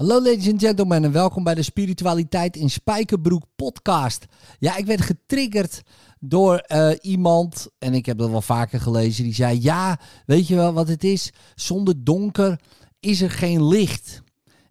Hallo 0.00 0.22
ladies 0.22 0.48
and 0.48 0.60
gentlemen 0.60 1.04
en 1.04 1.12
welkom 1.12 1.44
bij 1.44 1.54
de 1.54 1.62
Spiritualiteit 1.62 2.56
in 2.56 2.70
Spijkerbroek 2.70 3.42
podcast. 3.56 4.26
Ja, 4.58 4.76
ik 4.76 4.86
werd 4.86 5.00
getriggerd 5.00 5.82
door 6.18 6.56
eh, 6.56 6.90
iemand, 7.00 7.68
en 7.78 7.94
ik 7.94 8.06
heb 8.06 8.18
dat 8.18 8.30
wel 8.30 8.42
vaker 8.42 8.80
gelezen, 8.80 9.24
die 9.24 9.34
zei, 9.34 9.58
ja, 9.62 10.00
weet 10.26 10.46
je 10.46 10.54
wel 10.54 10.72
wat 10.72 10.88
het 10.88 11.04
is? 11.04 11.32
Zonder 11.54 12.04
donker 12.04 12.60
is 13.00 13.20
er 13.20 13.30
geen 13.30 13.66
licht. 13.66 14.22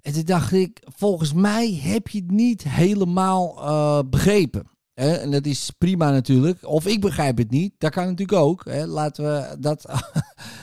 En 0.02 0.14
toen 0.14 0.26
dacht 0.26 0.52
ik, 0.52 0.82
volgens 0.96 1.34
mij 1.34 1.80
heb 1.84 2.08
je 2.08 2.20
het 2.20 2.32
niet 2.32 2.64
helemaal 2.64 3.56
uh, 3.58 4.10
begrepen. 4.10 4.64
En 4.94 5.32
dat 5.32 5.46
is 5.46 5.72
prima 5.78 6.12
natuurlijk. 6.12 6.68
Of 6.68 6.86
ik 6.86 7.02
begrijp 7.02 7.38
het 7.38 7.52
niet. 7.52 7.74
Dat 7.78 7.92
kan 7.92 8.06
natuurlijk 8.06 8.40
ook. 8.40 8.64
Laten 8.86 9.24
we 9.24 9.60
dat 9.60 9.90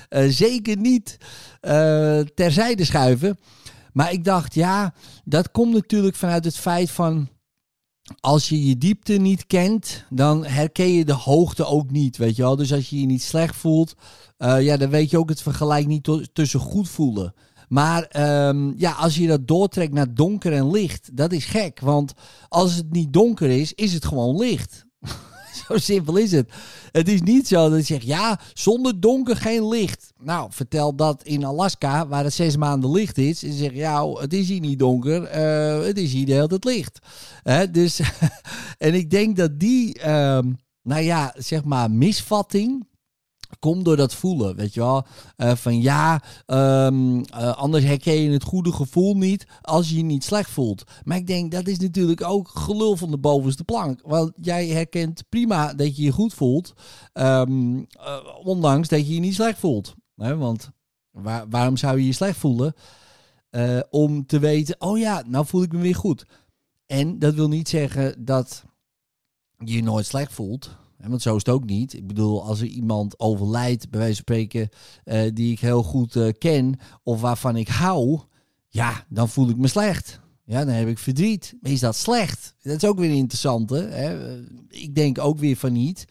uh, 0.08 0.28
zeker 0.42 0.76
niet 0.76 1.16
terzijde 2.34 2.84
schuiven. 2.84 3.38
Maar 3.96 4.12
ik 4.12 4.24
dacht, 4.24 4.54
ja, 4.54 4.94
dat 5.24 5.50
komt 5.50 5.72
natuurlijk 5.72 6.16
vanuit 6.16 6.44
het 6.44 6.56
feit 6.56 6.90
van. 6.90 7.28
Als 8.20 8.48
je 8.48 8.66
je 8.68 8.78
diepte 8.78 9.12
niet 9.12 9.46
kent, 9.46 10.04
dan 10.10 10.44
herken 10.44 10.92
je 10.92 11.04
de 11.04 11.12
hoogte 11.12 11.64
ook 11.64 11.90
niet, 11.90 12.16
weet 12.16 12.36
je 12.36 12.42
wel. 12.42 12.56
Dus 12.56 12.72
als 12.72 12.90
je 12.90 13.00
je 13.00 13.06
niet 13.06 13.22
slecht 13.22 13.56
voelt, 13.56 13.94
uh, 14.38 14.62
ja, 14.62 14.76
dan 14.76 14.90
weet 14.90 15.10
je 15.10 15.18
ook 15.18 15.28
het 15.28 15.42
vergelijk 15.42 15.86
niet 15.86 16.08
tussen 16.32 16.60
goed 16.60 16.88
voelen. 16.88 17.34
Maar 17.68 18.08
um, 18.48 18.74
ja, 18.76 18.92
als 18.92 19.16
je 19.16 19.26
dat 19.26 19.48
doortrekt 19.48 19.92
naar 19.92 20.14
donker 20.14 20.52
en 20.52 20.70
licht, 20.70 21.16
dat 21.16 21.32
is 21.32 21.44
gek. 21.44 21.80
Want 21.80 22.12
als 22.48 22.74
het 22.74 22.92
niet 22.92 23.12
donker 23.12 23.50
is, 23.50 23.72
is 23.72 23.92
het 23.92 24.04
gewoon 24.04 24.36
licht. 24.36 24.84
zo 25.68 25.78
simpel 25.78 26.16
is 26.16 26.32
het. 26.32 26.50
Het 26.92 27.08
is 27.08 27.22
niet 27.22 27.48
zo 27.48 27.70
dat 27.70 27.78
je 27.78 27.94
zegt, 27.94 28.06
ja, 28.06 28.40
zonder 28.54 29.00
donker 29.00 29.36
geen 29.36 29.68
licht. 29.68 30.12
Nou, 30.18 30.48
vertel 30.52 30.96
dat 30.96 31.22
in 31.22 31.44
Alaska, 31.44 32.06
waar 32.06 32.24
het 32.24 32.32
zes 32.32 32.56
maanden 32.56 32.90
licht 32.90 33.18
is. 33.18 33.42
En 33.42 33.52
zeg 33.52 33.72
ja, 33.72 34.08
het 34.08 34.32
is 34.32 34.48
hier 34.48 34.60
niet 34.60 34.78
donker, 34.78 35.22
uh, 35.22 35.84
het 35.84 35.98
is 35.98 36.12
hier 36.12 36.26
de 36.26 36.32
hele 36.32 36.46
tijd 36.46 36.64
licht. 36.64 36.98
Hè? 37.42 37.70
Dus, 37.70 38.00
en 38.78 38.94
ik 38.94 39.10
denk 39.10 39.36
dat 39.36 39.58
die, 39.58 40.10
um, 40.10 40.58
nou 40.82 41.02
ja, 41.02 41.34
zeg 41.36 41.64
maar, 41.64 41.90
misvatting 41.90 42.86
Kom 43.58 43.82
door 43.82 43.96
dat 43.96 44.14
voelen, 44.14 44.56
weet 44.56 44.74
je 44.74 44.80
wel. 44.80 45.06
Uh, 45.36 45.54
van 45.54 45.80
ja, 45.80 46.22
um, 46.46 47.16
uh, 47.18 47.56
anders 47.56 47.84
herken 47.84 48.14
je 48.14 48.30
het 48.30 48.42
goede 48.42 48.72
gevoel 48.72 49.16
niet 49.16 49.46
als 49.60 49.88
je 49.88 49.96
je 49.96 50.02
niet 50.02 50.24
slecht 50.24 50.50
voelt. 50.50 50.84
Maar 51.04 51.16
ik 51.16 51.26
denk, 51.26 51.52
dat 51.52 51.66
is 51.66 51.78
natuurlijk 51.78 52.24
ook 52.24 52.48
gelul 52.48 52.96
van 52.96 53.10
de 53.10 53.18
bovenste 53.18 53.64
plank. 53.64 54.00
Want 54.04 54.32
jij 54.40 54.66
herkent 54.66 55.24
prima 55.28 55.74
dat 55.74 55.96
je 55.96 56.02
je 56.02 56.12
goed 56.12 56.34
voelt, 56.34 56.72
um, 57.12 57.76
uh, 57.76 57.86
ondanks 58.42 58.88
dat 58.88 59.06
je 59.06 59.14
je 59.14 59.20
niet 59.20 59.34
slecht 59.34 59.58
voelt. 59.58 59.94
Want 60.14 60.70
waar, 61.10 61.48
waarom 61.48 61.76
zou 61.76 61.98
je 61.98 62.06
je 62.06 62.12
slecht 62.12 62.38
voelen? 62.38 62.74
om 63.90 64.26
te 64.26 64.38
weten, 64.38 64.76
oh 64.78 64.98
ja, 64.98 65.22
nou 65.26 65.46
voel 65.46 65.62
ik 65.62 65.72
me 65.72 65.78
weer 65.78 65.94
goed. 65.94 66.26
En 66.86 67.18
dat 67.18 67.34
wil 67.34 67.48
niet 67.48 67.68
zeggen 67.68 68.24
dat 68.24 68.64
je 69.58 69.74
je 69.74 69.82
nooit 69.82 70.06
slecht 70.06 70.32
voelt. 70.32 70.76
Want 70.96 71.22
zo 71.22 71.36
is 71.36 71.44
het 71.44 71.54
ook 71.54 71.64
niet. 71.64 71.94
Ik 71.94 72.06
bedoel, 72.06 72.44
als 72.44 72.60
er 72.60 72.66
iemand 72.66 73.20
overlijdt, 73.20 73.90
bij 73.90 74.00
wijze 74.00 74.14
van 74.14 74.22
spreken, 74.22 74.68
uh, 75.04 75.30
die 75.34 75.52
ik 75.52 75.60
heel 75.60 75.82
goed 75.82 76.14
uh, 76.14 76.32
ken 76.38 76.78
of 77.02 77.20
waarvan 77.20 77.56
ik 77.56 77.68
hou, 77.68 78.20
ja, 78.68 79.04
dan 79.08 79.28
voel 79.28 79.48
ik 79.48 79.56
me 79.56 79.68
slecht. 79.68 80.20
Ja, 80.44 80.64
dan 80.64 80.74
heb 80.74 80.88
ik 80.88 80.98
verdriet. 80.98 81.54
Is 81.62 81.80
dat 81.80 81.96
slecht? 81.96 82.54
Dat 82.62 82.82
is 82.82 82.88
ook 82.88 82.98
weer 82.98 83.14
interessant. 83.14 83.70
Hè? 83.70 84.38
Ik 84.68 84.94
denk 84.94 85.18
ook 85.18 85.38
weer 85.38 85.56
van 85.56 85.72
niet. 85.72 86.04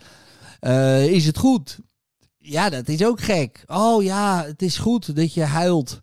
Is 1.09 1.25
het 1.25 1.37
goed? 1.37 1.79
Ja, 2.37 2.69
dat 2.69 2.87
is 2.87 3.05
ook 3.05 3.21
gek. 3.21 3.63
Oh 3.67 4.03
ja, 4.03 4.43
het 4.45 4.61
is 4.61 4.77
goed 4.77 5.15
dat 5.15 5.33
je 5.33 5.43
huilt. 5.43 6.01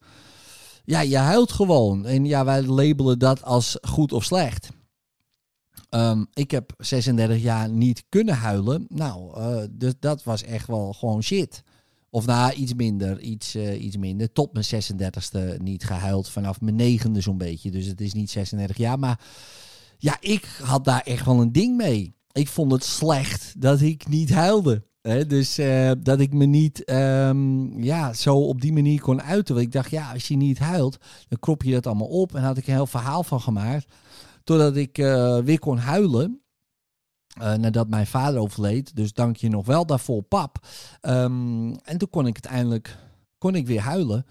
Ja, 0.84 1.00
je 1.00 1.16
huilt 1.16 1.52
gewoon. 1.52 2.06
En 2.06 2.24
ja, 2.24 2.44
wij 2.44 2.62
labelen 2.62 3.18
dat 3.18 3.42
als 3.42 3.78
goed 3.80 4.12
of 4.12 4.24
slecht. 4.24 4.70
Um, 5.94 6.26
ik 6.32 6.50
heb 6.50 6.74
36 6.78 7.42
jaar 7.42 7.68
niet 7.68 8.04
kunnen 8.08 8.34
huilen. 8.34 8.86
Nou, 8.88 9.38
uh, 9.38 9.62
dus 9.70 9.92
dat 10.00 10.24
was 10.24 10.42
echt 10.42 10.66
wel 10.66 10.92
gewoon 10.92 11.22
shit. 11.22 11.62
Of 12.10 12.26
nou, 12.26 12.52
iets 12.52 12.74
minder, 12.74 13.20
iets, 13.20 13.56
uh, 13.56 13.84
iets 13.84 13.96
minder. 13.96 14.32
Tot 14.32 14.52
mijn 14.52 14.64
36e 14.64 15.56
niet 15.62 15.84
gehuild. 15.84 16.28
Vanaf 16.28 16.60
mijn 16.60 16.76
negende 16.76 17.20
zo'n 17.20 17.38
beetje. 17.38 17.70
Dus 17.70 17.86
het 17.86 18.00
is 18.00 18.12
niet 18.12 18.30
36 18.30 18.76
jaar. 18.76 18.98
Maar 18.98 19.20
ja, 19.98 20.16
ik 20.20 20.44
had 20.62 20.84
daar 20.84 21.00
echt 21.00 21.24
wel 21.24 21.40
een 21.40 21.52
ding 21.52 21.76
mee. 21.76 22.14
Ik 22.32 22.48
vond 22.48 22.72
het 22.72 22.84
slecht 22.84 23.54
dat 23.58 23.80
ik 23.80 24.08
niet 24.08 24.30
huilde. 24.30 24.82
Dus 25.26 25.58
uh, 25.58 25.90
dat 25.98 26.20
ik 26.20 26.32
me 26.32 26.44
niet 26.44 26.90
um, 26.90 27.82
ja, 27.82 28.12
zo 28.12 28.36
op 28.36 28.60
die 28.60 28.72
manier 28.72 29.00
kon 29.00 29.22
uiten. 29.22 29.54
Want 29.54 29.66
ik 29.66 29.72
dacht, 29.72 29.90
ja, 29.90 30.12
als 30.12 30.28
je 30.28 30.36
niet 30.36 30.58
huilt, 30.58 30.98
dan 31.28 31.38
krop 31.38 31.62
je 31.62 31.72
dat 31.72 31.86
allemaal 31.86 32.08
op. 32.08 32.34
En 32.34 32.42
had 32.42 32.56
ik 32.56 32.66
een 32.66 32.72
heel 32.72 32.86
verhaal 32.86 33.22
van 33.22 33.40
gemaakt. 33.40 33.86
Totdat 34.44 34.76
ik 34.76 34.98
uh, 34.98 35.38
weer 35.38 35.58
kon 35.58 35.78
huilen. 35.78 36.40
Uh, 37.40 37.54
nadat 37.54 37.88
mijn 37.88 38.06
vader 38.06 38.40
overleed. 38.40 38.96
Dus 38.96 39.12
dank 39.12 39.36
je 39.36 39.48
nog 39.48 39.66
wel 39.66 39.86
daarvoor, 39.86 40.22
pap. 40.22 40.66
Um, 41.02 41.76
en 41.76 41.98
toen 41.98 42.10
kon 42.10 42.26
ik 42.26 42.34
uiteindelijk 42.34 42.96
kon 43.38 43.54
ik 43.54 43.66
weer 43.66 43.80
huilen. 43.80 44.26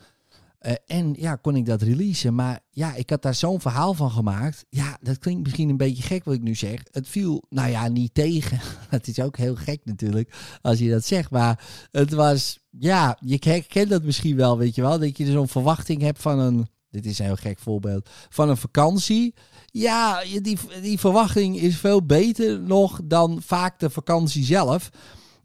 Uh, 0.61 0.73
en 0.85 1.13
ja, 1.17 1.35
kon 1.35 1.55
ik 1.55 1.65
dat 1.65 1.81
releasen. 1.81 2.35
Maar 2.35 2.59
ja, 2.69 2.93
ik 2.93 3.09
had 3.09 3.21
daar 3.21 3.35
zo'n 3.35 3.61
verhaal 3.61 3.93
van 3.93 4.11
gemaakt. 4.11 4.65
Ja, 4.69 4.97
dat 5.01 5.17
klinkt 5.19 5.43
misschien 5.43 5.69
een 5.69 5.77
beetje 5.77 6.03
gek 6.03 6.23
wat 6.23 6.33
ik 6.33 6.41
nu 6.41 6.55
zeg. 6.55 6.83
Het 6.91 7.07
viel, 7.07 7.43
nou 7.49 7.69
ja, 7.69 7.87
niet 7.87 8.13
tegen. 8.13 8.59
Het 8.89 9.07
is 9.07 9.19
ook 9.19 9.37
heel 9.37 9.55
gek 9.55 9.81
natuurlijk 9.83 10.57
als 10.61 10.79
je 10.79 10.89
dat 10.89 11.05
zegt. 11.05 11.31
Maar 11.31 11.87
het 11.91 12.11
was, 12.11 12.59
ja, 12.69 13.17
je 13.19 13.37
herkent 13.39 13.89
dat 13.89 14.03
misschien 14.03 14.35
wel, 14.35 14.57
weet 14.57 14.75
je 14.75 14.81
wel. 14.81 14.99
Dat 14.99 15.17
je 15.17 15.31
zo'n 15.31 15.47
verwachting 15.47 16.01
hebt 16.01 16.21
van 16.21 16.39
een, 16.39 16.67
dit 16.89 17.05
is 17.05 17.19
een 17.19 17.25
heel 17.25 17.35
gek 17.35 17.59
voorbeeld, 17.59 18.09
van 18.29 18.49
een 18.49 18.57
vakantie. 18.57 19.33
Ja, 19.71 20.23
die, 20.41 20.57
die 20.81 20.99
verwachting 20.99 21.57
is 21.57 21.77
veel 21.77 22.05
beter 22.05 22.59
nog 22.59 22.99
dan 23.03 23.41
vaak 23.41 23.79
de 23.79 23.89
vakantie 23.89 24.43
zelf. 24.43 24.89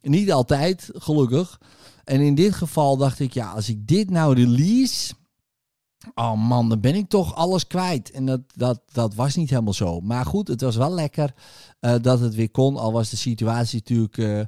Niet 0.02 0.32
altijd, 0.32 0.90
gelukkig. 0.92 1.60
En 2.04 2.20
in 2.20 2.34
dit 2.34 2.54
geval 2.54 2.96
dacht 2.96 3.20
ik, 3.20 3.32
ja, 3.32 3.50
als 3.50 3.68
ik 3.68 3.86
dit 3.86 4.10
nou 4.10 4.34
release. 4.34 5.14
Oh 6.14 6.48
man, 6.48 6.68
dan 6.68 6.80
ben 6.80 6.94
ik 6.94 7.08
toch 7.08 7.34
alles 7.34 7.66
kwijt. 7.66 8.10
En 8.10 8.26
dat, 8.26 8.40
dat, 8.54 8.80
dat 8.92 9.14
was 9.14 9.34
niet 9.34 9.50
helemaal 9.50 9.72
zo. 9.72 10.00
Maar 10.00 10.26
goed, 10.26 10.48
het 10.48 10.60
was 10.60 10.76
wel 10.76 10.94
lekker 10.94 11.34
uh, 11.80 11.94
dat 12.02 12.20
het 12.20 12.34
weer 12.34 12.50
kon. 12.50 12.76
Al 12.76 12.92
was 12.92 13.10
de 13.10 13.16
situatie 13.16 13.78
natuurlijk 13.78 14.16
uh, 14.16 14.40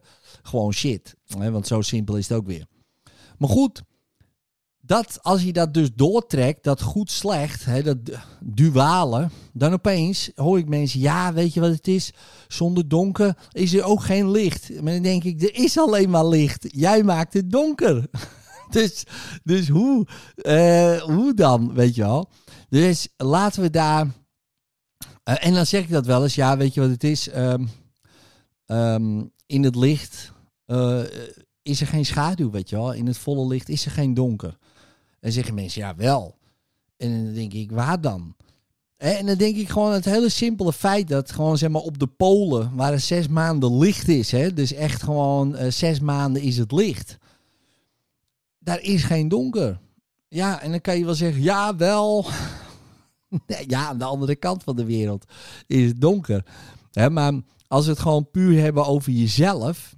gewoon 0.43 0.72
shit. 0.72 1.15
Hè, 1.27 1.50
want 1.50 1.67
zo 1.67 1.81
simpel 1.81 2.17
is 2.17 2.28
het 2.28 2.38
ook 2.38 2.47
weer. 2.47 2.67
Maar 3.38 3.49
goed, 3.49 3.83
dat 4.88 5.19
als 5.22 5.43
je 5.43 5.53
dat 5.53 5.75
dus 5.75 5.88
doortrekt, 5.94 6.65
dat 6.65 6.82
goed 6.82 7.10
slecht, 7.10 7.65
hè, 7.65 7.82
dat 7.82 7.97
duale, 8.41 9.28
dan 9.53 9.72
opeens 9.72 10.31
hoor 10.34 10.59
ik 10.59 10.69
mensen, 10.69 11.00
ja, 11.00 11.32
weet 11.32 11.54
je 11.54 11.60
wat 11.60 11.71
het 11.71 11.88
is? 11.88 12.12
Zonder 12.49 12.88
donker 12.88 13.37
is 13.53 13.75
er 13.75 13.82
ook 13.82 14.03
geen 14.03 14.31
licht. 14.31 14.82
Maar 14.82 14.93
dan 14.93 15.03
denk 15.03 15.25
ik, 15.25 15.43
er 15.43 15.54
is 15.54 15.78
alleen 15.78 16.10
maar 16.10 16.26
licht. 16.26 16.66
Jij 16.69 17.03
maakt 17.03 17.32
het 17.32 17.50
donker. 17.50 18.06
dus, 18.71 19.04
dus 19.44 19.69
hoe, 19.69 20.06
uh, 20.37 21.00
hoe 21.00 21.34
dan, 21.34 21.75
weet 21.75 21.94
je 21.94 22.03
wel? 22.03 22.31
Dus 22.69 23.09
laten 23.16 23.62
we 23.62 23.70
daar. 23.70 24.05
Uh, 24.05 25.47
en 25.47 25.55
dan 25.55 25.66
zeg 25.66 25.82
ik 25.82 25.91
dat 25.91 26.06
wel 26.06 26.22
eens, 26.22 26.34
ja, 26.34 26.56
weet 26.56 26.75
je 26.75 26.81
wat 26.81 26.91
het 26.91 27.05
is? 27.05 27.34
Um, 27.37 27.69
um, 28.66 29.32
in 29.47 29.65
het 29.65 29.76
licht 29.76 30.32
uh, 30.66 31.00
is 31.62 31.81
er 31.81 31.87
geen 31.87 32.06
schaduw, 32.06 32.50
weet 32.50 32.69
je 32.69 32.76
wel? 32.76 32.93
In 32.93 33.06
het 33.06 33.19
volle 33.19 33.47
licht 33.47 33.69
is 33.69 33.84
er 33.84 33.91
geen 33.91 34.15
donker. 34.15 34.59
En 35.21 35.33
zeggen 35.33 35.55
mensen, 35.55 35.81
ja 35.81 35.95
wel. 35.97 36.37
En 36.97 37.25
dan 37.25 37.34
denk 37.34 37.53
ik, 37.53 37.71
waar 37.71 38.01
dan? 38.01 38.34
En 38.97 39.27
dan 39.27 39.37
denk 39.37 39.56
ik 39.56 39.69
gewoon 39.69 39.93
het 39.93 40.05
hele 40.05 40.29
simpele 40.29 40.73
feit 40.73 41.09
dat 41.09 41.33
gewoon 41.33 41.59
zeg 41.59 41.71
maar 41.71 41.83
op 41.83 41.99
de 41.99 42.06
polen, 42.06 42.75
waar 42.75 42.93
er 42.93 43.01
zes 43.01 43.29
maanden 43.29 43.79
licht 43.79 44.09
is, 44.09 44.31
hè, 44.31 44.53
dus 44.53 44.73
echt 44.73 45.03
gewoon 45.03 45.56
uh, 45.56 45.71
zes 45.71 46.01
maanden 46.01 46.43
is 46.43 46.56
het 46.56 46.73
licht. 46.73 47.19
Daar 48.59 48.81
is 48.81 49.03
geen 49.03 49.29
donker. 49.29 49.81
Ja, 50.29 50.62
en 50.62 50.71
dan 50.71 50.81
kan 50.81 50.99
je 50.99 51.05
wel 51.05 51.15
zeggen, 51.15 51.43
ja 51.43 51.77
wel. 51.77 52.27
ja, 53.67 53.87
aan 53.87 53.99
de 53.99 54.05
andere 54.05 54.37
kant 54.37 54.62
van 54.62 54.76
de 54.76 54.85
wereld 54.85 55.25
is 55.67 55.88
het 55.88 56.00
donker. 56.00 56.44
Hè, 56.93 57.11
maar 57.11 57.32
als 57.69 57.85
we 57.85 57.91
het 57.91 58.00
gewoon 58.00 58.31
puur 58.31 58.61
hebben 58.61 58.87
over 58.87 59.12
jezelf, 59.12 59.94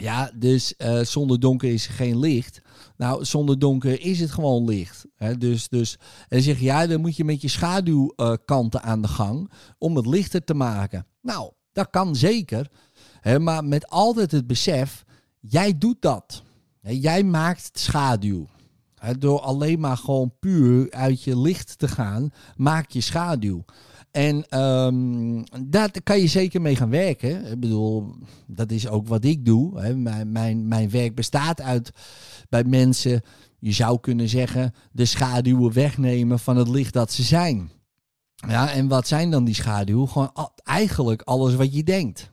ja, 0.00 0.30
dus 0.34 0.74
uh, 0.78 1.00
zonder 1.00 1.40
donker 1.40 1.72
is 1.72 1.86
er 1.86 1.92
geen 1.92 2.18
licht. 2.18 2.60
Nou, 2.96 3.24
zonder 3.24 3.58
donker 3.58 4.00
is 4.00 4.20
het 4.20 4.30
gewoon 4.30 4.64
licht. 4.64 5.06
Hè? 5.14 5.36
Dus, 5.36 5.68
dus, 5.68 5.98
en 6.28 6.42
zeg 6.42 6.58
je, 6.58 6.64
ja, 6.64 6.86
dan 6.86 7.00
moet 7.00 7.16
je 7.16 7.24
met 7.24 7.40
je 7.40 7.48
schaduwkanten 7.48 8.82
aan 8.82 9.02
de 9.02 9.08
gang 9.08 9.50
om 9.78 9.96
het 9.96 10.06
lichter 10.06 10.44
te 10.44 10.54
maken. 10.54 11.06
Nou, 11.22 11.52
dat 11.72 11.90
kan 11.90 12.16
zeker. 12.16 12.70
Hè? 13.20 13.38
Maar 13.38 13.64
met 13.64 13.88
altijd 13.88 14.30
het 14.30 14.46
besef, 14.46 15.04
jij 15.40 15.78
doet 15.78 16.02
dat. 16.02 16.42
Jij 16.80 17.22
maakt 17.22 17.78
schaduw. 17.78 18.46
Door 19.18 19.40
alleen 19.40 19.80
maar 19.80 19.96
gewoon 19.96 20.32
puur 20.40 20.90
uit 20.90 21.22
je 21.22 21.38
licht 21.38 21.78
te 21.78 21.88
gaan, 21.88 22.30
maak 22.56 22.90
je 22.90 23.00
schaduw. 23.00 23.64
En 24.10 24.60
um, 24.60 25.44
daar 25.66 26.02
kan 26.02 26.20
je 26.20 26.26
zeker 26.26 26.60
mee 26.60 26.76
gaan 26.76 26.90
werken. 26.90 27.46
Ik 27.46 27.60
bedoel, 27.60 28.14
dat 28.46 28.70
is 28.70 28.88
ook 28.88 29.08
wat 29.08 29.24
ik 29.24 29.44
doe. 29.44 29.80
Hè. 29.80 29.96
Mijn, 29.96 30.32
mijn, 30.32 30.68
mijn 30.68 30.90
werk 30.90 31.14
bestaat 31.14 31.60
uit 31.60 31.90
bij 32.48 32.64
mensen 32.64 33.22
je 33.58 33.72
zou 33.72 34.00
kunnen 34.00 34.28
zeggen, 34.28 34.74
de 34.92 35.04
schaduwen 35.04 35.72
wegnemen 35.72 36.38
van 36.38 36.56
het 36.56 36.68
licht 36.68 36.92
dat 36.92 37.12
ze 37.12 37.22
zijn. 37.22 37.70
Ja, 38.34 38.70
en 38.70 38.88
wat 38.88 39.08
zijn 39.08 39.30
dan 39.30 39.44
die 39.44 39.54
schaduwen? 39.54 40.08
Gewoon 40.08 40.32
eigenlijk 40.62 41.22
alles 41.22 41.54
wat 41.54 41.74
je 41.74 41.84
denkt. 41.84 42.30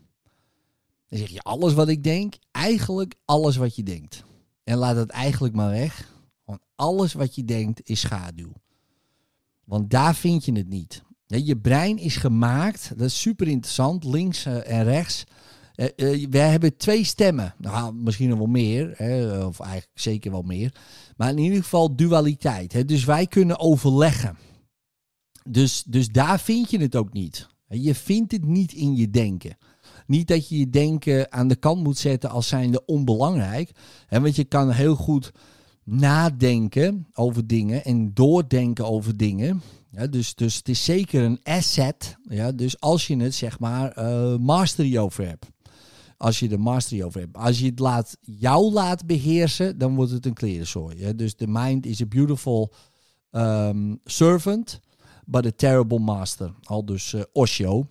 Dan 1.08 1.20
zeg 1.20 1.30
je 1.30 1.42
alles 1.42 1.74
wat 1.74 1.88
ik 1.88 2.04
denk, 2.04 2.36
eigenlijk 2.52 3.16
alles 3.26 3.56
wat 3.56 3.76
je 3.76 3.84
denkt. 3.84 4.24
En 4.64 4.78
laat 4.78 4.96
het 4.96 5.10
eigenlijk 5.10 5.54
maar 5.54 5.70
weg. 5.70 6.14
Gewoon 6.46 6.60
alles 6.76 7.14
wat 7.14 7.36
je 7.36 7.46
denkt 7.46 7.82
is 7.84 8.00
schaduw. 8.00 8.52
Want 9.64 9.90
daar 9.90 10.16
vind 10.16 10.46
je 10.46 10.52
het 10.52 10.70
niet. 10.70 11.04
Je 11.26 11.58
brein 11.58 11.98
is 11.98 12.16
gemaakt, 12.16 12.90
dat 12.98 13.08
is 13.08 13.22
super 13.22 13.48
interessant, 13.48 14.04
links 14.04 14.46
eh, 14.46 14.72
en 14.72 14.84
rechts. 14.84 15.24
Uh, 15.76 15.88
uh, 15.96 16.28
wij 16.30 16.50
hebben 16.50 16.78
twee 16.78 17.04
stemmen. 17.04 17.56
Nou, 17.58 17.94
misschien 17.94 18.30
nog 18.30 18.38
wel 18.38 18.48
meer, 18.48 18.90
of 19.48 19.60
eigenlijk 19.60 19.92
zeker 19.94 20.32
wel 20.32 20.42
meer. 20.42 20.74
Maar 21.18 21.30
in 21.30 21.38
ieder 21.38 21.64
geval 21.64 21.96
dualiteit. 21.96 22.88
Dus 22.88 23.06
wij 23.06 23.28
kunnen 23.28 23.60
overleggen. 23.60 24.38
Dus, 25.50 25.84
dus 25.84 26.08
daar 26.08 26.40
vind 26.40 26.72
je 26.72 26.80
het 26.80 26.96
ook 26.96 27.14
niet. 27.14 27.48
Je 27.68 27.96
vindt 27.96 28.32
het 28.32 28.46
niet 28.46 28.74
in 28.74 28.96
je 28.96 29.10
denken. 29.10 29.58
Niet 30.08 30.28
dat 30.28 30.50
je 30.50 30.58
je 30.58 30.70
denken 30.70 31.32
aan 31.32 31.48
de 31.48 31.56
kant 31.56 31.84
moet 31.84 31.98
zetten 31.98 32.30
als 32.30 32.48
zijnde 32.48 32.86
onbelangrijk. 32.86 33.72
Want 34.10 34.36
je 34.36 34.44
kan 34.44 34.72
heel 34.72 34.96
goed 34.96 35.32
nadenken 35.84 37.08
over 37.14 37.48
dingen 37.48 37.84
en 37.84 38.14
doordenken 38.14 38.86
over 38.86 39.18
dingen. 39.18 39.62
Ja, 39.96 40.08
dus, 40.08 40.36
dus 40.36 40.56
het 40.56 40.70
is 40.70 40.84
zeker 40.84 41.24
een 41.24 41.40
asset. 41.44 42.18
Ja, 42.30 42.52
dus 42.52 42.80
als 42.80 43.08
je 43.08 43.18
het 43.18 43.36
zeg 43.36 43.60
maar 43.60 43.98
uh, 43.98 44.38
mastery 44.38 44.98
over 44.98 45.28
hebt. 45.28 45.46
Als 46.18 46.40
je 46.40 46.48
de 46.48 46.58
mastery 46.58 47.04
over 47.04 47.20
hebt. 47.20 47.38
Als 47.38 47.60
je 47.60 47.66
het 47.66 47.80
laat, 47.80 48.18
jou 48.22 48.72
laat 48.72 49.06
beheersen, 49.06 49.78
dan 49.78 49.96
wordt 49.96 50.12
het 50.12 50.26
een 50.26 50.34
klerenzooi. 50.34 50.98
Ja? 50.98 51.14
Dus 51.14 51.36
de 51.36 51.48
mind 51.48 51.86
is 51.86 52.02
a 52.02 52.06
beautiful 52.06 52.74
um, 53.32 54.00
servant, 54.04 54.80
but 55.26 55.46
a 55.46 55.52
terrible 55.56 56.00
master. 56.00 56.54
Al 56.64 56.86
dus 56.86 57.14
uh, 57.14 57.22
Osho. 57.32 57.88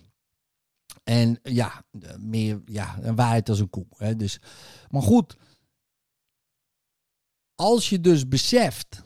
En 1.03 1.39
ja, 1.43 1.83
meer 2.19 2.61
ja, 2.65 2.97
een 3.01 3.15
waarheid 3.15 3.49
als 3.49 3.59
een 3.59 3.69
koe. 3.69 3.85
Hè? 3.97 4.15
Dus, 4.15 4.39
maar 4.89 5.01
goed, 5.01 5.37
als 7.55 7.89
je 7.89 8.01
dus 8.01 8.27
beseft 8.27 9.03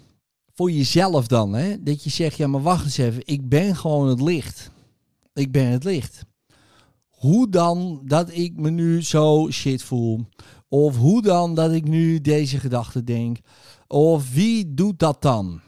voor 0.59 0.71
jezelf 0.71 1.27
dan, 1.27 1.53
hè, 1.53 1.83
dat 1.83 2.03
je 2.03 2.09
zegt, 2.09 2.37
ja 2.37 2.47
maar 2.47 2.61
wacht 2.61 2.83
eens 2.83 2.97
even, 2.97 3.21
ik 3.25 3.49
ben 3.49 3.75
gewoon 3.75 4.07
het 4.07 4.21
licht. 4.21 4.71
Ik 5.33 5.51
ben 5.51 5.65
het 5.65 5.83
licht. 5.83 6.25
Hoe 7.09 7.49
dan 7.49 8.01
dat 8.05 8.31
ik 8.31 8.55
me 8.55 8.69
nu 8.69 9.03
zo 9.03 9.49
shit 9.51 9.83
voel? 9.83 10.25
Of 10.67 10.97
hoe 10.97 11.21
dan 11.21 11.55
dat 11.55 11.71
ik 11.71 11.87
nu 11.87 12.21
deze 12.21 12.59
gedachte 12.59 13.03
denk? 13.03 13.37
Of 13.87 14.33
wie 14.33 14.73
doet 14.73 14.99
dat 14.99 15.21
dan? 15.21 15.61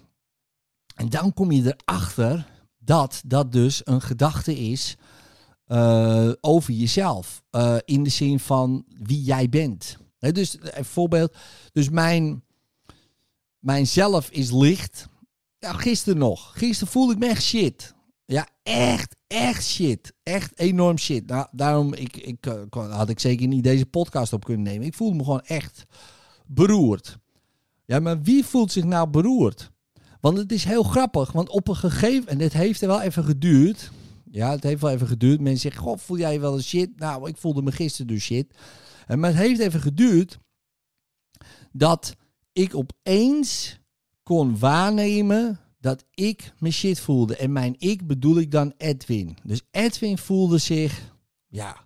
En 0.96 1.10
dan 1.10 1.34
kom 1.34 1.52
je 1.52 1.76
erachter 1.78 2.48
dat 2.78 3.22
dat 3.26 3.52
dus 3.52 3.82
een 3.84 4.02
gedachte 4.02 4.60
is 4.60 4.96
uh, 5.68 6.32
over 6.42 6.74
jezelf. 6.74 7.44
Uh, 7.52 7.78
in 7.86 8.04
de 8.04 8.10
zin 8.10 8.40
van 8.40 8.86
wie 9.04 9.24
jij 9.24 9.50
bent. 9.50 9.98
Dus 10.20 10.58
bijvoorbeeld, 10.58 11.36
dus 11.72 11.90
mijn, 11.90 12.44
mijn 13.62 13.88
zelf 13.88 14.30
is 14.30 14.52
licht. 14.52 15.08
Ja, 15.58 15.74
gisteren 15.74 16.18
nog. 16.18 16.52
Gisteren 16.58 16.94
voelde 16.94 17.14
ik 17.14 17.20
me 17.20 17.28
echt 17.28 17.44
shit. 17.44 17.94
Ja, 18.26 18.48
echt, 18.64 19.16
echt 19.28 19.66
shit. 19.66 20.14
Echt 20.24 20.60
enorm 20.60 20.98
shit. 20.98 21.28
Nou, 21.28 21.48
daarom 21.52 21.94
ik, 21.94 22.18
ik, 22.18 22.46
uh, 22.46 22.92
had 22.92 23.10
ik 23.10 23.20
zeker 23.20 23.48
niet 23.48 23.64
deze 23.64 23.86
podcast 23.86 24.34
op 24.34 24.46
kunnen 24.46 24.64
nemen. 24.64 24.88
Ik 24.88 24.94
voelde 24.94 25.16
me 25.16 25.24
gewoon 25.24 25.42
echt 25.42 25.86
beroerd. 26.46 27.18
Ja, 27.86 28.00
maar 28.00 28.22
wie 28.22 28.46
voelt 28.46 28.72
zich 28.72 28.84
nou 28.84 29.10
beroerd? 29.10 29.72
Want 30.20 30.38
het 30.38 30.52
is 30.52 30.64
heel 30.64 30.84
grappig, 30.84 31.32
want 31.32 31.50
op 31.50 31.68
een 31.68 31.76
gegeven... 31.76 32.30
En 32.30 32.38
dit 32.38 32.54
heeft 32.54 32.82
er 32.82 32.88
wel 32.88 33.02
even 33.02 33.24
geduurd. 33.24 33.92
Ja, 34.32 34.52
het 34.52 34.64
heeft 34.64 34.82
wel 34.82 34.92
even 34.92 35.08
geduurd. 35.08 35.40
Mensen 35.40 35.62
zeggen, 35.62 35.82
goh, 35.82 35.98
voel 35.98 36.18
jij 36.18 36.40
wel 36.40 36.54
een 36.54 36.64
shit? 36.64 37.00
Nou, 37.00 37.30
ik 37.30 37.38
voelde 37.38 37.62
me 37.62 37.72
gisteren 37.72 38.08
dus 38.08 38.24
shit. 38.24 38.54
Maar 39.08 39.30
het 39.30 39.40
heeft 39.40 39.60
even 39.60 39.80
geduurd 39.80 40.40
dat 41.72 42.16
ik 42.54 42.76
opeens 42.76 43.80
kon 44.24 44.60
waarnemen 44.60 45.60
dat 45.80 46.06
ik 46.14 46.54
me 46.60 46.72
shit 46.72 47.00
voelde. 47.00 47.36
En 47.36 47.52
mijn 47.52 47.76
ik 47.78 48.08
bedoel 48.08 48.38
ik 48.38 48.52
dan 48.52 48.74
Edwin. 48.78 49.38
Dus 49.44 49.62
Edwin 49.72 50.18
voelde 50.18 50.58
zich, 50.58 51.14
ja, 51.48 51.86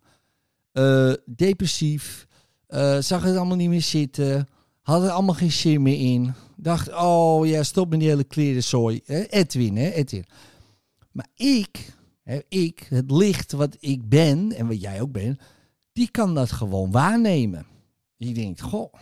uh, 0.74 1.14
depressief. 1.26 2.28
Uh, 2.70 3.00
zag 3.00 3.24
het 3.24 3.36
allemaal 3.36 3.58
niet 3.58 3.70
meer 3.70 3.82
zitten. 3.82 4.48
Had 4.82 5.04
er 5.04 5.10
allemaal 5.10 5.36
geen 5.36 5.52
zin 5.52 5.82
meer 5.82 6.14
in. 6.14 6.34
Dacht, 6.56 6.94
oh 6.94 7.48
ja, 7.48 7.64
stop 7.64 7.90
met 7.90 8.00
die 8.00 8.10
hele 8.10 8.24
klerenzooi. 8.24 9.02
Edwin, 9.30 9.78
hè, 9.78 9.90
Edwin. 9.90 10.26
Maar 11.12 11.28
ik 11.36 11.94
ik, 12.48 12.86
het 12.90 13.12
licht 13.12 13.52
wat 13.52 13.78
ik 13.80 14.10
ben 14.10 14.52
en 14.52 14.68
wat 14.68 14.82
jij 14.82 15.02
ook 15.02 15.12
bent, 15.12 15.42
die 15.92 16.12
kan 16.12 16.36
dat 16.36 16.52
gewoon 16.52 16.92
waarnemen. 16.92 17.66
Die 18.18 18.34
denkt, 18.34 18.62
goh, 18.62 18.94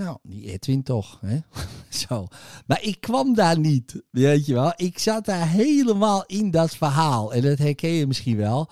nou, 0.00 0.18
die 0.22 0.52
Edwin 0.52 0.82
toch. 0.82 1.20
Hè? 1.20 1.38
Zo. 2.08 2.26
Maar 2.66 2.82
ik 2.82 3.00
kwam 3.00 3.34
daar 3.34 3.58
niet, 3.58 4.02
weet 4.10 4.46
je 4.46 4.54
wel. 4.54 4.72
Ik 4.76 4.98
zat 4.98 5.24
daar 5.24 5.48
helemaal 5.48 6.24
in 6.26 6.50
dat 6.50 6.76
verhaal. 6.76 7.32
En 7.32 7.42
dat 7.42 7.58
herken 7.58 7.90
je 7.90 8.06
misschien 8.06 8.36
wel. 8.36 8.70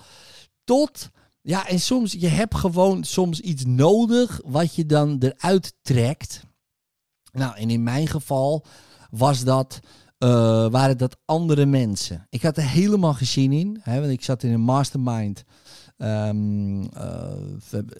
Tot, 0.63 1.09
ja, 1.41 1.67
en 1.67 1.79
soms, 1.79 2.11
je 2.11 2.27
hebt 2.27 2.55
gewoon 2.55 3.03
soms 3.03 3.39
iets 3.39 3.65
nodig 3.65 4.41
wat 4.45 4.75
je 4.75 4.85
dan 4.85 5.17
eruit 5.19 5.73
trekt. 5.81 6.43
Nou, 7.31 7.55
en 7.55 7.69
in 7.69 7.83
mijn 7.83 8.07
geval 8.07 8.65
was 9.11 9.43
dat 9.43 9.79
uh, 10.19 10.29
waren 10.69 10.97
dat 10.97 11.17
andere 11.25 11.65
mensen. 11.65 12.25
Ik 12.29 12.41
had 12.41 12.57
er 12.57 12.69
helemaal 12.69 13.13
geen 13.13 13.51
in, 13.51 13.79
hè, 13.81 13.99
want 13.99 14.11
ik 14.11 14.23
zat 14.23 14.43
in 14.43 14.51
een 14.51 14.61
mastermind. 14.61 15.43
Um, 15.97 16.81
uh, 16.81 17.33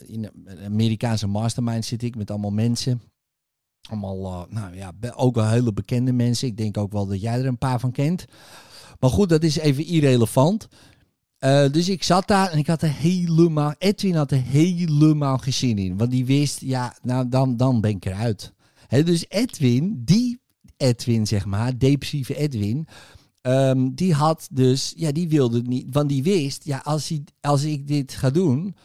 in 0.06 0.30
een 0.46 0.60
Amerikaanse 0.66 1.28
mastermind 1.28 1.86
zit 1.86 2.04
ik 2.04 2.16
met 2.16 2.32
allemaal 2.32 2.52
mensen. 2.52 3.02
Allemaal, 3.90 4.48
uh, 4.50 4.54
nou 4.56 4.76
ja, 4.76 4.94
ook 5.16 5.36
wel 5.36 5.48
hele 5.48 5.74
bekende 5.74 6.14
mensen. 6.14 6.48
Ik 6.48 6.58
denk 6.58 6.78
ook 6.78 6.92
wel 6.92 7.08
dat 7.08 7.22
jij 7.22 7.40
er 7.40 7.46
een 7.46 7.58
paar 7.58 7.80
van 7.80 7.92
kent. 7.92 8.26
Maar 9.00 9.10
goed, 9.10 9.30
dat 9.30 9.44
is 9.44 9.58
even 9.58 9.86
irrelevant. 9.86 10.68
Uh, 11.40 11.70
dus 11.72 11.90
ik 11.90 12.04
zat 12.04 12.28
daar 12.28 12.52
en 12.52 12.58
ik 12.58 12.68
had 12.68 12.82
er 12.82 12.94
helemaal, 12.94 13.74
Edwin 13.78 14.16
had 14.16 14.32
er 14.32 14.42
helemaal 14.42 15.38
geen 15.38 15.54
zin 15.54 15.78
in. 15.78 15.98
Want 15.98 16.12
die 16.12 16.26
wist, 16.26 16.62
ja, 16.62 16.98
nou 17.02 17.30
dan, 17.30 17.58
dan 17.58 17.82
ben 17.82 17.92
ik 17.92 18.06
eruit. 18.06 18.54
Dus 18.90 19.26
Edwin, 19.30 20.02
die 20.06 20.40
Edwin, 20.78 21.28
zeg 21.28 21.46
maar, 21.46 21.78
depressieve 21.78 22.36
Edwin. 22.36 22.88
Um, 23.42 23.96
die 23.96 24.14
had 24.14 24.48
dus, 24.52 24.94
ja, 24.96 25.12
die 25.12 25.30
wilde 25.30 25.62
niet, 25.62 25.88
want 25.92 26.10
die 26.10 26.24
wist, 26.24 26.64
ja, 26.64 26.82
als, 26.84 27.10
hij, 27.10 27.24
als 27.42 27.64
ik 27.64 27.88
dit 27.88 28.14
ga 28.14 28.30
doen, 28.30 28.76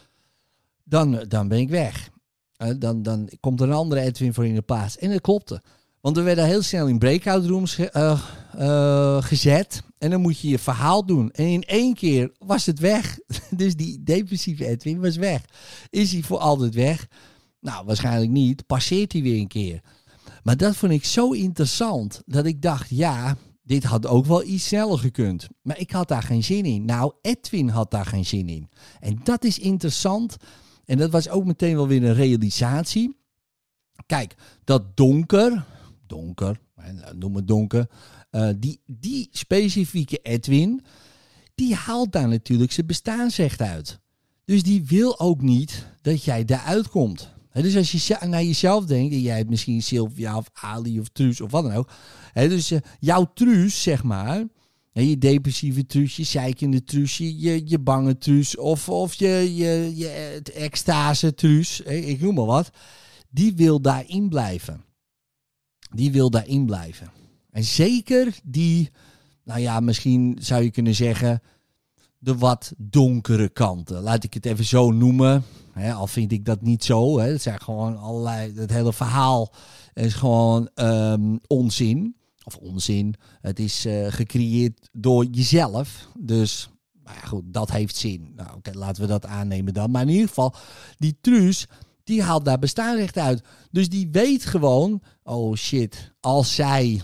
dan, 0.83 1.25
dan 1.27 1.47
ben 1.47 1.59
ik 1.59 1.69
weg. 1.69 2.09
Uh, 2.57 2.69
dan, 2.77 3.03
dan 3.03 3.29
komt 3.39 3.61
er 3.61 3.67
een 3.67 3.73
andere 3.73 4.01
Edwin 4.01 4.33
voor 4.33 4.45
in 4.45 4.55
de 4.55 4.61
plaats. 4.61 4.97
En 4.97 5.09
dat 5.09 5.21
klopte. 5.21 5.61
Want 6.01 6.17
we 6.17 6.23
werden 6.23 6.45
heel 6.45 6.61
snel 6.61 6.87
in 6.87 6.99
breakout 6.99 7.45
rooms 7.45 7.79
uh, 7.79 8.19
uh, 8.59 9.23
gezet. 9.23 9.83
En 9.97 10.09
dan 10.09 10.21
moet 10.21 10.39
je 10.39 10.49
je 10.49 10.59
verhaal 10.59 11.05
doen. 11.05 11.31
En 11.31 11.45
in 11.45 11.63
één 11.63 11.93
keer 11.93 12.31
was 12.37 12.65
het 12.65 12.79
weg. 12.79 13.19
dus 13.49 13.75
die 13.75 14.03
depressieve 14.03 14.65
Edwin 14.65 15.01
was 15.01 15.15
weg. 15.15 15.41
Is 15.89 16.11
hij 16.11 16.21
voor 16.21 16.37
altijd 16.37 16.75
weg? 16.75 17.07
Nou, 17.59 17.85
waarschijnlijk 17.85 18.31
niet. 18.31 18.65
Passeert 18.65 19.11
hij 19.11 19.21
weer 19.21 19.39
een 19.39 19.47
keer. 19.47 19.81
Maar 20.43 20.57
dat 20.57 20.75
vond 20.75 20.91
ik 20.91 21.05
zo 21.05 21.31
interessant 21.31 22.21
dat 22.25 22.45
ik 22.45 22.61
dacht, 22.61 22.89
ja, 22.89 23.37
dit 23.63 23.83
had 23.83 24.07
ook 24.07 24.25
wel 24.25 24.43
iets 24.43 24.67
sneller 24.67 24.97
gekund. 24.97 25.47
Maar 25.61 25.79
ik 25.79 25.91
had 25.91 26.07
daar 26.07 26.23
geen 26.23 26.43
zin 26.43 26.65
in. 26.65 26.85
Nou, 26.85 27.13
Edwin 27.21 27.69
had 27.69 27.91
daar 27.91 28.05
geen 28.05 28.25
zin 28.25 28.49
in. 28.49 28.69
En 28.99 29.19
dat 29.23 29.43
is 29.43 29.59
interessant. 29.59 30.37
En 30.85 30.97
dat 30.97 31.11
was 31.11 31.29
ook 31.29 31.45
meteen 31.45 31.75
wel 31.75 31.87
weer 31.87 32.03
een 32.03 32.13
realisatie. 32.13 33.17
Kijk, 34.05 34.35
dat 34.63 34.97
donker, 34.97 35.65
donker, 36.07 36.59
noem 37.15 37.35
het 37.35 37.47
donker, 37.47 37.89
uh, 38.31 38.49
die, 38.57 38.81
die 38.85 39.29
specifieke 39.31 40.17
Edwin, 40.17 40.81
die 41.55 41.75
haalt 41.75 42.11
daar 42.11 42.27
natuurlijk 42.27 42.71
zijn 42.71 42.85
bestaansrecht 42.85 43.61
uit. 43.61 43.99
Dus 44.45 44.63
die 44.63 44.85
wil 44.85 45.19
ook 45.19 45.41
niet 45.41 45.85
dat 46.01 46.23
jij 46.23 46.45
daaruit 46.45 46.89
komt 46.89 47.35
dus 47.61 47.75
als 47.75 47.91
je 47.91 48.17
naar 48.27 48.43
jezelf 48.43 48.85
denkt, 48.85 49.13
en 49.13 49.21
jij 49.21 49.37
hebt 49.37 49.49
misschien 49.49 49.83
Sylvia 49.83 50.37
of 50.37 50.49
Ali 50.53 50.99
of 50.99 51.07
Truus 51.07 51.41
of 51.41 51.51
wat 51.51 51.63
dan 51.63 51.73
ook. 51.73 51.89
dus 52.33 52.71
uh, 52.71 52.79
jouw 52.99 53.31
Truus, 53.33 53.83
zeg 53.83 54.03
maar, 54.03 54.43
je 55.03 55.17
depressieve 55.17 55.85
Truus, 55.85 56.15
je 56.15 56.23
zeikende 56.23 56.83
Truus, 56.83 57.17
je, 57.17 57.61
je 57.65 57.79
bange 57.79 58.17
Truus 58.17 58.57
of, 58.57 58.89
of 58.89 59.13
je, 59.13 59.55
je, 59.55 59.91
je 59.95 60.41
extase 60.53 61.33
Truus, 61.33 61.81
ik 61.81 62.21
noem 62.21 62.35
maar 62.35 62.45
wat. 62.45 62.69
Die 63.29 63.55
wil 63.55 63.81
daarin 63.81 64.29
blijven. 64.29 64.83
Die 65.93 66.11
wil 66.11 66.29
daarin 66.29 66.65
blijven. 66.65 67.11
En 67.51 67.63
zeker 67.63 68.39
die, 68.43 68.89
nou 69.43 69.59
ja, 69.59 69.79
misschien 69.79 70.37
zou 70.39 70.63
je 70.63 70.71
kunnen 70.71 70.95
zeggen, 70.95 71.41
de 72.25 72.37
wat 72.37 72.73
donkere 72.77 73.49
kanten. 73.49 74.01
Laat 74.01 74.23
ik 74.23 74.33
het 74.33 74.45
even 74.45 74.65
zo 74.65 74.91
noemen. 74.91 75.43
al 75.95 76.07
vind 76.07 76.31
ik 76.31 76.45
dat 76.45 76.61
niet 76.61 76.83
zo. 76.83 77.19
Hè. 77.19 77.27
Het 77.27 77.41
zijn 77.41 77.61
gewoon 77.61 77.97
allerlei. 77.97 78.53
Het 78.55 78.71
hele 78.71 78.93
verhaal 78.93 79.53
is 79.93 80.13
gewoon 80.13 80.69
um, 80.75 81.39
onzin. 81.47 82.15
Of 82.45 82.55
onzin. 82.55 83.15
Het 83.41 83.59
is 83.59 83.85
uh, 83.85 84.11
gecreëerd 84.11 84.89
door 84.91 85.25
jezelf. 85.25 86.07
Dus 86.19 86.69
nou 87.03 87.17
ja, 87.17 87.27
goed, 87.27 87.43
dat 87.45 87.71
heeft 87.71 87.95
zin. 87.95 88.33
Nou, 88.35 88.55
oké, 88.55 88.71
laten 88.73 89.01
we 89.01 89.07
dat 89.07 89.25
aannemen 89.25 89.73
dan. 89.73 89.91
Maar 89.91 90.01
in 90.01 90.09
ieder 90.09 90.27
geval, 90.27 90.55
die 90.97 91.17
Truus, 91.21 91.67
die 92.03 92.23
haalt 92.23 92.45
daar 92.45 92.59
bestaanrecht 92.59 93.17
uit. 93.17 93.43
Dus 93.71 93.89
die 93.89 94.07
weet 94.11 94.45
gewoon, 94.45 95.01
oh 95.23 95.55
shit, 95.55 96.13
als 96.19 96.55
zij 96.55 97.01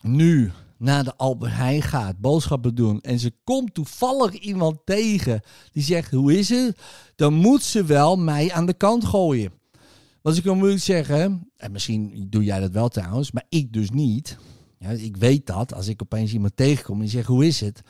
nu 0.00 0.52
naar 0.78 1.04
de 1.04 1.16
Albert 1.16 1.52
Heijn 1.52 1.82
gaat, 1.82 2.18
boodschappen 2.18 2.74
doen 2.74 3.00
en 3.00 3.18
ze 3.18 3.32
komt 3.44 3.74
toevallig 3.74 4.32
iemand 4.32 4.78
tegen 4.84 5.40
die 5.72 5.82
zegt, 5.82 6.10
hoe 6.10 6.38
is 6.38 6.48
het? 6.48 6.78
Dan 7.16 7.34
moet 7.34 7.62
ze 7.62 7.84
wel 7.84 8.16
mij 8.16 8.52
aan 8.52 8.66
de 8.66 8.74
kant 8.74 9.04
gooien. 9.04 9.52
Want 10.24 10.36
ik 10.36 10.42
kan 10.42 10.58
moeilijk 10.58 10.82
zeggen, 10.82 11.50
en 11.56 11.72
misschien 11.72 12.26
doe 12.30 12.44
jij 12.44 12.60
dat 12.60 12.70
wel 12.70 12.88
trouwens, 12.88 13.32
maar 13.32 13.44
ik 13.48 13.72
dus 13.72 13.90
niet. 13.90 14.36
Ja, 14.78 14.88
ik 14.88 15.16
weet 15.16 15.46
dat 15.46 15.74
als 15.74 15.88
ik 15.88 16.02
opeens 16.02 16.32
iemand 16.32 16.56
tegenkom 16.56 16.94
en 16.94 17.00
die 17.00 17.10
zegt, 17.10 17.26
hoe 17.26 17.46
is 17.46 17.60
het? 17.60 17.82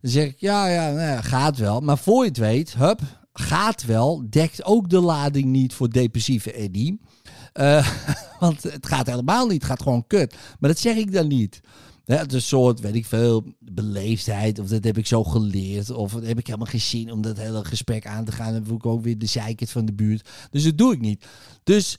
Dan 0.00 0.10
zeg 0.10 0.26
ik, 0.26 0.36
ja, 0.38 0.68
ja, 0.68 0.90
nou 0.92 1.22
gaat 1.22 1.56
wel. 1.56 1.80
Maar 1.80 1.98
voor 1.98 2.22
je 2.22 2.28
het 2.28 2.38
weet, 2.38 2.74
hup, 2.74 3.00
gaat 3.32 3.84
wel, 3.84 4.24
dekt 4.30 4.64
ook 4.64 4.90
de 4.90 5.00
lading 5.00 5.44
niet 5.44 5.74
voor 5.74 5.90
depressieve 5.90 6.52
Eddie. 6.52 7.00
Uh, 7.54 7.88
want 8.40 8.62
het 8.62 8.86
gaat 8.86 9.06
helemaal 9.06 9.46
niet, 9.46 9.62
het 9.62 9.70
gaat 9.70 9.82
gewoon 9.82 10.06
kut. 10.06 10.34
Maar 10.58 10.70
dat 10.70 10.78
zeg 10.78 10.96
ik 10.96 11.12
dan 11.12 11.28
niet. 11.28 11.60
Ja, 12.06 12.16
het 12.16 12.28
is 12.28 12.34
een 12.34 12.42
soort, 12.42 12.80
weet 12.80 12.94
ik 12.94 13.06
veel, 13.06 13.44
beleefdheid. 13.58 14.58
Of 14.58 14.68
dat 14.68 14.84
heb 14.84 14.98
ik 14.98 15.06
zo 15.06 15.24
geleerd. 15.24 15.90
Of 15.90 16.12
dat 16.12 16.26
heb 16.26 16.38
ik 16.38 16.46
helemaal 16.46 16.66
geen 16.66 16.80
zin 16.80 17.12
om 17.12 17.22
dat 17.22 17.36
hele 17.36 17.64
gesprek 17.64 18.06
aan 18.06 18.24
te 18.24 18.32
gaan. 18.32 18.52
Dan 18.52 18.64
voel 18.64 18.76
ik 18.76 18.86
ook 18.86 19.02
weer 19.02 19.18
de 19.18 19.26
zeikert 19.26 19.70
van 19.70 19.86
de 19.86 19.92
buurt. 19.92 20.28
Dus 20.50 20.64
dat 20.64 20.78
doe 20.78 20.92
ik 20.92 21.00
niet. 21.00 21.26
Dus 21.62 21.96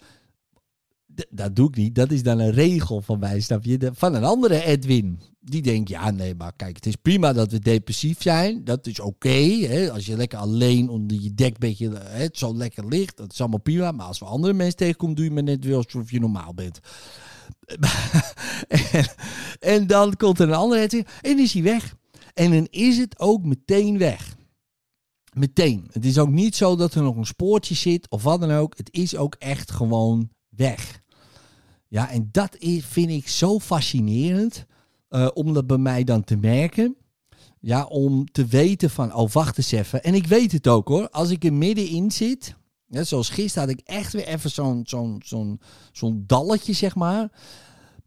dat 1.30 1.56
doe 1.56 1.68
ik 1.68 1.76
niet. 1.76 1.96
Dat 1.96 2.12
is 2.12 2.24
dan 2.24 2.40
een 2.40 2.52
regel 2.52 3.02
van 3.02 3.20
mij, 3.20 3.40
snap 3.40 3.64
je? 3.64 3.92
Van 3.94 4.16
een 4.16 4.24
andere 4.24 4.64
Edwin. 4.64 5.20
Die 5.40 5.62
denkt, 5.62 5.90
ja, 5.90 6.12
nee, 6.12 6.36
maar 6.36 6.54
kijk, 6.56 6.76
het 6.76 6.86
is 6.86 6.96
prima 6.96 7.34
dat 7.34 7.52
we 7.52 7.60
depressief 7.60 8.22
zijn. 8.22 8.64
Dat 8.64 8.88
is 8.88 9.00
oké. 9.00 9.90
als 9.94 10.06
je 10.06 10.16
lekker 10.16 10.40
alleen 10.40 10.90
onder 10.90 11.22
je 11.22 11.34
dekbedje 11.34 11.92
hè, 11.98 12.28
zo 12.32 12.56
lekker 12.56 12.88
ligt. 12.88 13.18
Dat 13.18 13.32
is 13.32 13.40
allemaal 13.40 13.60
prima. 13.60 13.92
Maar 13.92 14.06
als 14.06 14.20
we 14.20 14.26
andere 14.26 14.54
mensen 14.54 14.78
tegenkomen, 14.78 15.16
doe 15.16 15.26
je 15.26 15.32
me 15.32 15.42
net 15.42 15.66
weer 15.66 15.76
alsof 15.76 16.12
je 16.12 16.20
normaal 16.20 16.54
bent. 16.54 16.80
en, 19.60 19.88
dan 19.88 20.16
komt 20.16 20.40
er 20.40 20.48
een 20.48 20.54
andere 20.54 20.82
Edwin 20.82 21.06
en 21.22 21.40
is 21.40 21.54
hij 21.54 21.64
weg. 21.64 21.96
En 22.34 22.52
dan 22.52 22.68
is 22.70 22.98
het 22.98 23.20
ook 23.20 23.44
meteen 23.44 23.98
weg. 23.98 24.36
Meteen. 25.34 25.88
Het 25.92 26.06
is 26.06 26.18
ook 26.18 26.30
niet 26.30 26.56
zo 26.56 26.76
dat 26.76 26.94
er 26.94 27.02
nog 27.04 27.16
een 27.16 27.26
spoortje 27.26 27.76
zit 27.76 28.10
of 28.10 28.24
wat 28.24 28.40
dan 28.40 28.52
ook. 28.52 28.78
Het 28.78 28.90
is 28.92 29.16
ook 29.16 29.36
echt 29.36 29.72
gewoon 29.72 30.30
weg. 30.50 31.02
Ja, 31.88 32.10
en 32.10 32.30
dat 32.32 32.56
is, 32.58 32.86
vind 32.86 33.10
ik 33.10 33.28
zo 33.28 33.60
fascinerend. 33.60 34.66
Uh, 35.10 35.28
om 35.34 35.54
dat 35.54 35.68
bij 35.68 35.78
mij 35.78 36.04
dan 36.04 36.24
te 36.24 36.36
merken. 36.36 36.96
Ja, 37.60 37.86
om 37.86 38.32
te 38.32 38.46
weten 38.46 38.90
van, 38.90 39.14
oh 39.14 39.32
wacht 39.32 39.58
eens 39.58 39.72
even. 39.72 40.04
En 40.04 40.14
ik 40.14 40.28
weet 40.28 40.52
het 40.52 40.68
ook 40.68 40.88
hoor. 40.88 41.10
Als 41.10 41.30
ik 41.30 41.44
er 41.44 41.54
middenin 41.54 42.12
zit. 42.12 42.56
Ja, 42.90 43.04
zoals 43.04 43.30
gisteren 43.30 43.68
had 43.68 43.78
ik 43.78 43.86
echt 43.86 44.14
weer 44.14 44.28
even 44.28 44.50
zo'n 44.50 44.82
zo'n 44.86 45.22
zo'n 45.26 45.60
zo'n 45.92 46.24
dalletje, 46.28 46.74
zeg 46.74 46.96
maar. 46.96 47.32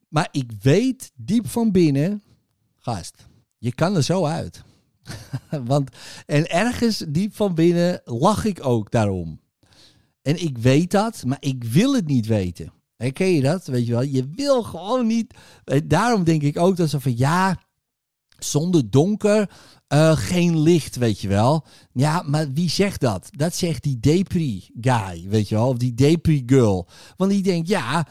Maar 0.08 0.28
ik 0.30 0.52
weet 0.62 1.12
diep 1.14 1.48
van 1.48 1.70
binnen, 1.70 2.22
gast, 2.78 3.28
je 3.58 3.74
kan 3.74 3.96
er 3.96 4.02
zo 4.02 4.24
uit. 4.24 4.62
Want, 5.64 5.90
en 6.26 6.50
ergens 6.50 7.04
diep 7.08 7.34
van 7.34 7.54
binnen 7.54 8.00
lach 8.04 8.44
ik 8.44 8.66
ook 8.66 8.90
daarom. 8.90 9.40
En 10.22 10.42
ik 10.42 10.58
weet 10.58 10.90
dat, 10.90 11.24
maar 11.24 11.40
ik 11.40 11.64
wil 11.64 11.94
het 11.94 12.06
niet 12.06 12.26
weten. 12.26 12.72
Herken 12.96 13.26
je 13.26 13.40
dat? 13.40 13.66
Weet 13.66 13.86
je 13.86 13.92
wel? 13.92 14.02
Je 14.02 14.28
wil 14.34 14.62
gewoon 14.62 15.06
niet. 15.06 15.34
Eh, 15.64 15.80
daarom 15.84 16.24
denk 16.24 16.42
ik 16.42 16.58
ook 16.58 16.76
dat 16.76 16.90
ze 16.90 17.00
van 17.00 17.16
ja, 17.16 17.62
zonder 18.44 18.90
donker 18.90 19.50
uh, 19.92 20.16
geen 20.16 20.58
licht, 20.58 20.96
weet 20.96 21.20
je 21.20 21.28
wel. 21.28 21.64
Ja, 21.92 22.22
maar 22.26 22.52
wie 22.52 22.70
zegt 22.70 23.00
dat? 23.00 23.28
Dat 23.30 23.54
zegt 23.54 23.82
die 23.82 24.00
Depri 24.00 24.70
guy, 24.80 25.26
weet 25.28 25.48
je 25.48 25.54
wel. 25.54 25.68
Of 25.68 25.76
die 25.76 25.94
Depri 25.94 26.42
girl. 26.46 26.88
Want 27.16 27.30
die 27.30 27.42
denkt, 27.42 27.68
ja, 27.68 28.06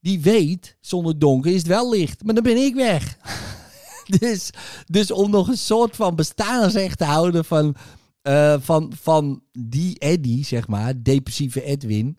die 0.00 0.20
weet, 0.20 0.76
zonder 0.80 1.18
donker 1.18 1.50
is 1.50 1.58
het 1.58 1.66
wel 1.66 1.90
licht. 1.90 2.24
Maar 2.24 2.34
dan 2.34 2.42
ben 2.42 2.56
ik 2.56 2.74
weg. 2.74 3.18
dus, 4.18 4.50
dus 4.86 5.10
om 5.10 5.30
nog 5.30 5.48
een 5.48 5.58
soort 5.58 5.96
van 5.96 6.14
bestaansrecht 6.14 6.98
te 6.98 7.04
houden 7.04 7.44
van, 7.44 7.74
uh, 8.22 8.54
van, 8.60 8.92
van 9.00 9.42
die 9.52 9.98
Eddie, 9.98 10.44
zeg 10.44 10.68
maar, 10.68 11.02
depressieve 11.02 11.62
Edwin 11.62 12.16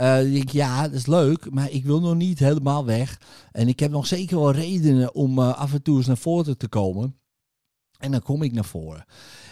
uh, 0.00 0.34
ik, 0.34 0.50
ja, 0.50 0.82
dat 0.82 0.92
is 0.92 1.06
leuk, 1.06 1.50
maar 1.50 1.70
ik 1.70 1.84
wil 1.84 2.00
nog 2.00 2.14
niet 2.14 2.38
helemaal 2.38 2.84
weg. 2.84 3.20
En 3.52 3.68
ik 3.68 3.80
heb 3.80 3.90
nog 3.90 4.06
zeker 4.06 4.38
wel 4.38 4.52
redenen 4.52 5.14
om 5.14 5.38
uh, 5.38 5.58
af 5.58 5.72
en 5.72 5.82
toe 5.82 5.96
eens 5.96 6.06
naar 6.06 6.16
voren 6.16 6.58
te 6.58 6.68
komen. 6.68 7.18
En 7.98 8.10
dan 8.10 8.22
kom 8.22 8.42
ik 8.42 8.52
naar 8.52 8.64
voren. 8.64 9.04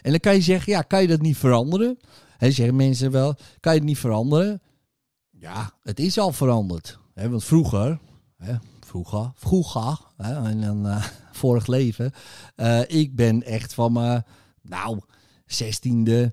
En 0.02 0.10
dan 0.10 0.20
kan 0.20 0.34
je 0.34 0.40
zeggen, 0.40 0.72
ja, 0.72 0.82
kan 0.82 1.02
je 1.02 1.08
dat 1.08 1.20
niet 1.20 1.36
veranderen? 1.36 1.98
He, 2.36 2.50
zeggen 2.50 2.76
mensen 2.76 3.10
wel, 3.10 3.34
kan 3.60 3.72
je 3.72 3.78
het 3.78 3.88
niet 3.88 3.98
veranderen? 3.98 4.62
Ja, 5.30 5.72
het 5.82 6.00
is 6.00 6.18
al 6.18 6.32
veranderd. 6.32 6.98
Want 7.14 7.44
vroeger, 7.44 7.98
he, 8.36 8.54
vroeger, 8.80 9.30
vroeger, 9.34 10.00
en 10.16 10.60
dan 10.60 10.86
uh, 10.86 11.04
vorig 11.32 11.66
leven, 11.66 12.12
ik 12.86 13.16
ben 13.16 13.42
echt 13.42 13.74
van 13.74 13.92
mijn, 13.92 14.24
nou, 14.62 15.00
zestiende, 15.46 16.32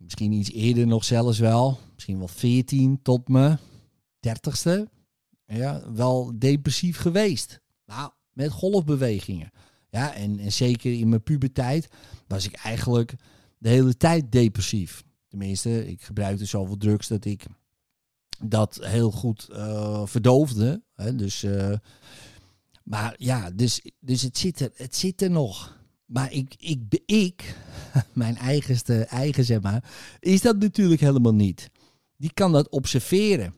misschien 0.00 0.32
iets 0.32 0.52
eerder 0.52 0.86
nog 0.86 1.04
zelfs 1.04 1.38
wel, 1.38 1.78
misschien 1.94 2.18
wel 2.18 2.28
14 2.28 3.02
tot 3.02 3.28
mijn 3.28 3.58
30ste, 4.28 4.82
ja, 5.46 5.92
wel 5.92 6.32
depressief 6.38 6.98
geweest. 6.98 7.60
Nou, 7.86 8.10
met 8.32 8.50
golfbewegingen. 8.50 9.50
Ja, 9.90 10.14
en, 10.14 10.38
en 10.38 10.52
zeker 10.52 10.92
in 10.92 11.08
mijn 11.08 11.22
puberteit 11.22 11.88
was 12.26 12.44
ik 12.44 12.54
eigenlijk 12.54 13.14
de 13.58 13.68
hele 13.68 13.96
tijd 13.96 14.32
depressief. 14.32 15.04
Tenminste, 15.28 15.88
ik 15.88 16.02
gebruikte 16.02 16.44
zoveel 16.44 16.76
drugs 16.76 17.08
dat 17.08 17.24
ik 17.24 17.46
dat 18.44 18.78
heel 18.82 19.10
goed 19.10 19.48
uh, 19.50 20.06
verdoofde. 20.06 20.82
Hè? 20.94 21.14
Dus, 21.14 21.44
uh, 21.44 21.74
maar 22.84 23.14
ja, 23.18 23.50
dus, 23.50 23.80
dus 24.00 24.22
het, 24.22 24.38
zit 24.38 24.60
er, 24.60 24.70
het 24.74 24.96
zit 24.96 25.22
er 25.22 25.30
nog. 25.30 25.78
Maar 26.12 26.32
ik, 26.32 26.54
ik, 27.06 27.56
mijn 28.12 28.36
eigenste 28.36 29.04
eigen 29.04 29.44
zeg 29.44 29.60
maar, 29.60 29.84
is 30.20 30.40
dat 30.40 30.58
natuurlijk 30.58 31.00
helemaal 31.00 31.34
niet. 31.34 31.70
Die 32.16 32.32
kan 32.34 32.52
dat 32.52 32.68
observeren. 32.68 33.54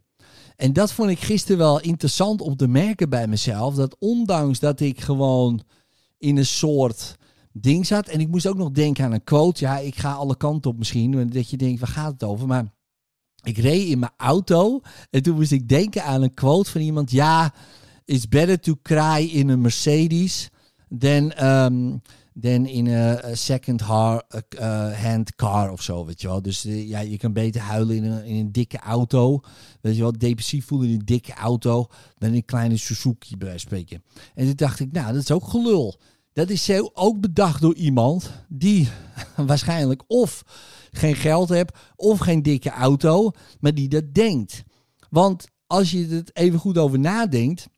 En 0.56 0.73
dat 0.73 0.92
vond 0.92 1.11
ik 1.11 1.21
gisteren 1.21 1.59
wel 1.59 1.80
interessant 1.80 2.40
om 2.40 2.56
te 2.56 2.68
merken 2.68 3.09
bij 3.09 3.26
mezelf. 3.26 3.75
Dat 3.75 3.97
ondanks 3.99 4.59
dat 4.59 4.80
ik 4.80 5.00
gewoon 5.00 5.62
in 6.18 6.37
een 6.37 6.47
soort 6.47 7.16
ding 7.52 7.87
zat. 7.87 8.09
En 8.09 8.21
ik 8.21 8.28
moest 8.28 8.47
ook 8.47 8.56
nog 8.56 8.71
denken 8.71 9.04
aan 9.04 9.12
een 9.12 9.25
quote. 9.25 9.64
Ja, 9.64 9.78
ik 9.78 9.97
ga 9.97 10.12
alle 10.12 10.37
kanten 10.37 10.71
op 10.71 10.78
misschien. 10.78 11.28
Dat 11.30 11.50
je 11.50 11.56
denkt, 11.56 11.80
waar 11.80 11.88
gaat 11.88 12.12
het 12.12 12.23
over? 12.23 12.47
Maar 12.47 12.73
ik 13.42 13.59
reed 13.59 13.88
in 13.88 13.99
mijn 13.99 14.12
auto. 14.16 14.80
En 15.11 15.23
toen 15.23 15.35
moest 15.35 15.52
ik 15.52 15.68
denken 15.68 16.04
aan 16.04 16.23
een 16.23 16.35
quote 16.35 16.71
van 16.71 16.80
iemand. 16.80 17.11
Ja, 17.11 17.54
it's 18.04 18.28
better 18.28 18.61
to 18.61 18.78
cry 18.82 19.28
in 19.32 19.50
a 19.50 19.56
Mercedes 19.56 20.50
than... 20.99 21.44
Um, 21.44 22.02
dan 22.34 22.66
in 22.66 22.86
een 22.86 23.36
second 23.36 23.80
hand 23.80 25.34
car 25.36 25.72
of 25.72 25.82
zo, 25.82 26.04
weet 26.04 26.20
je 26.20 26.28
wel. 26.28 26.42
Dus 26.42 26.66
uh, 26.66 26.88
ja, 26.88 27.00
je 27.00 27.16
kan 27.16 27.32
beter 27.32 27.60
huilen 27.60 27.96
in 27.96 28.04
een, 28.04 28.24
in 28.24 28.36
een 28.36 28.52
dikke 28.52 28.78
auto, 28.78 29.40
weet 29.80 29.96
je 29.96 30.02
wel. 30.02 30.12
Depressief 30.12 30.66
voelen 30.66 30.88
in 30.88 30.94
een 30.94 31.04
dikke 31.04 31.34
auto 31.34 31.86
dan 32.18 32.28
in 32.28 32.34
een 32.34 32.44
kleine 32.44 32.76
Suzuki, 32.76 33.36
bij 33.36 33.58
spreken. 33.58 34.02
En 34.34 34.46
toen 34.46 34.56
dacht 34.56 34.80
ik, 34.80 34.92
nou, 34.92 35.12
dat 35.12 35.22
is 35.22 35.30
ook 35.30 35.48
gelul. 35.48 36.00
Dat 36.32 36.50
is 36.50 36.70
ook 36.94 37.20
bedacht 37.20 37.60
door 37.60 37.74
iemand 37.74 38.30
die 38.48 38.88
waarschijnlijk 39.36 40.02
of 40.06 40.44
geen 40.90 41.16
geld 41.16 41.48
hebt 41.48 41.78
of 41.96 42.18
geen 42.18 42.42
dikke 42.42 42.70
auto, 42.70 43.30
maar 43.60 43.74
die 43.74 43.88
dat 43.88 44.14
denkt. 44.14 44.62
Want 45.10 45.46
als 45.66 45.90
je 45.90 46.06
het 46.06 46.36
even 46.36 46.58
goed 46.58 46.78
over 46.78 46.98
nadenkt, 46.98 47.68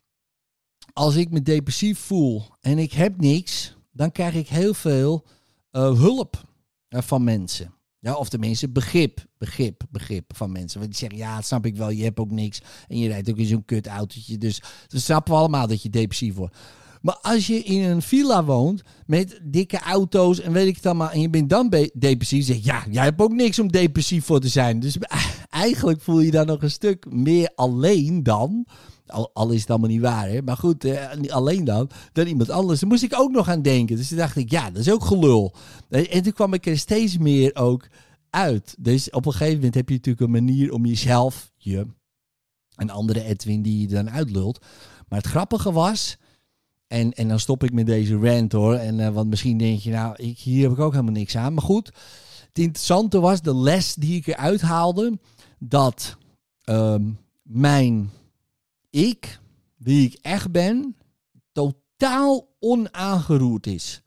als 0.93 1.17
ik 1.17 1.31
me 1.31 1.43
depressief 1.43 1.99
voel 1.99 2.43
en 2.61 2.79
ik 2.79 2.93
heb 2.93 3.21
niks, 3.21 3.74
dan 3.95 4.13
krijg 4.13 4.35
ik 4.35 4.49
heel 4.49 4.75
veel 4.75 5.25
uh, 5.73 5.83
hulp 5.83 6.45
uh, 6.89 7.01
van 7.01 7.25
mensen. 7.25 7.75
Ja, 7.99 8.15
of 8.15 8.29
tenminste 8.29 8.69
begrip, 8.69 9.25
begrip, 9.39 9.83
begrip 9.91 10.37
van 10.37 10.53
mensen. 10.53 10.79
Want 10.81 10.91
die 10.91 11.01
zeggen, 11.01 11.19
ja, 11.19 11.37
dat 11.37 11.45
snap 11.45 11.67
ik 11.67 11.77
wel, 11.77 11.91
je 11.91 12.03
hebt 12.05 12.19
ook 12.19 12.31
niks. 12.31 12.61
En 12.89 12.99
je 12.99 13.09
rijdt 13.09 13.31
ook 13.31 13.37
in 13.37 13.47
zo'n 13.47 13.65
kut 13.65 13.87
autootje. 13.87 14.39
Dus 14.39 14.63
we 14.89 14.99
snappen 14.99 15.33
we 15.33 15.39
allemaal 15.39 15.67
dat 15.67 15.83
je 15.83 15.91
depressief 15.91 16.35
wordt. 16.35 16.57
Maar 17.05 17.19
als 17.23 17.47
je 17.47 17.63
in 17.63 17.83
een 17.83 18.03
villa 18.03 18.45
woont 18.45 18.83
met 19.07 19.41
dikke 19.43 19.79
auto's 19.79 20.41
en 20.41 20.53
weet 20.53 20.67
ik 20.67 20.77
het 20.77 20.87
allemaal, 20.87 21.11
en 21.11 21.21
je 21.21 21.31
bent 21.31 21.51
dan 21.51 21.89
depressief, 21.95 22.45
zeg 22.45 22.65
ja, 22.65 22.85
jij 22.91 23.05
hebt 23.05 23.21
ook 23.21 23.33
niks 23.33 23.59
om 23.59 23.73
depressief 23.73 24.25
voor 24.25 24.41
te 24.41 24.49
zijn. 24.49 24.81
Dus 24.81 24.97
eigenlijk 25.49 26.01
voel 26.01 26.21
je 26.21 26.31
dan 26.31 26.47
nog 26.47 26.63
een 26.63 26.71
stuk 26.71 27.13
meer 27.13 27.53
alleen 27.55 28.23
dan 28.23 28.67
Al, 29.33 29.51
is 29.51 29.61
het 29.61 29.71
allemaal 29.71 29.89
niet 29.89 30.01
waar, 30.01 30.29
hè? 30.29 30.43
maar 30.43 30.57
goed, 30.57 30.85
eh, 30.85 31.31
alleen 31.31 31.65
dan, 31.65 31.91
dan 32.13 32.27
iemand 32.27 32.51
anders. 32.51 32.81
Daar 32.81 32.89
moest 32.89 33.03
ik 33.03 33.19
ook 33.19 33.31
nog 33.31 33.49
aan 33.49 33.63
denken. 33.63 33.97
Dus 33.97 34.09
toen 34.09 34.19
dacht 34.19 34.37
ik, 34.37 34.51
ja, 34.51 34.71
dat 34.71 34.81
is 34.81 34.91
ook 34.91 35.05
gelul. 35.05 35.55
En 35.89 36.23
toen 36.23 36.33
kwam 36.33 36.55
ik 36.55 36.67
er 36.67 36.79
steeds 36.79 37.19
meer 37.19 37.55
ook 37.55 37.89
uit. 38.31 38.75
Dus 38.79 39.11
op 39.11 39.27
een 39.27 39.33
gegeven 39.33 39.55
moment 39.55 39.75
heb 39.75 39.89
je 39.89 39.95
natuurlijk 39.95 40.25
een 40.25 40.45
manier 40.45 40.73
om 40.73 40.87
jezelf, 40.87 41.53
je, 41.57 41.87
een 42.77 42.91
andere 42.91 43.25
Edwin 43.25 43.63
die 43.63 43.81
je 43.81 43.87
dan 43.87 44.11
uitlult. 44.11 44.61
Maar 45.09 45.19
het 45.19 45.29
grappige 45.29 45.73
was, 45.73 46.17
en, 46.87 47.13
en 47.13 47.29
dan 47.29 47.41
stop 47.41 47.65
ik 47.65 47.73
met 47.73 47.87
deze 47.87 48.17
rant 48.17 48.53
hoor. 48.53 48.75
En, 48.75 48.99
uh, 48.99 49.09
want 49.09 49.29
misschien 49.29 49.59
denk 49.59 49.81
je, 49.81 49.91
nou, 49.91 50.15
ik, 50.17 50.39
hier 50.39 50.63
heb 50.63 50.73
ik 50.73 50.79
ook 50.79 50.93
helemaal 50.93 51.13
niks 51.13 51.37
aan. 51.37 51.55
Maar 51.55 51.65
goed, 51.65 51.87
het 52.49 52.59
interessante 52.59 53.21
was 53.21 53.43
de 53.43 53.55
les 53.55 53.95
die 53.95 54.17
ik 54.17 54.27
eruit 54.27 54.61
haalde. 54.61 55.19
Dat 55.59 56.17
ehm, 56.65 57.11
mijn 57.43 58.11
ik, 58.95 59.41
wie 59.77 60.07
ik 60.07 60.19
echt 60.21 60.51
ben, 60.51 60.97
totaal 61.53 62.49
onaangeroerd 62.59 63.67
is. 63.67 64.03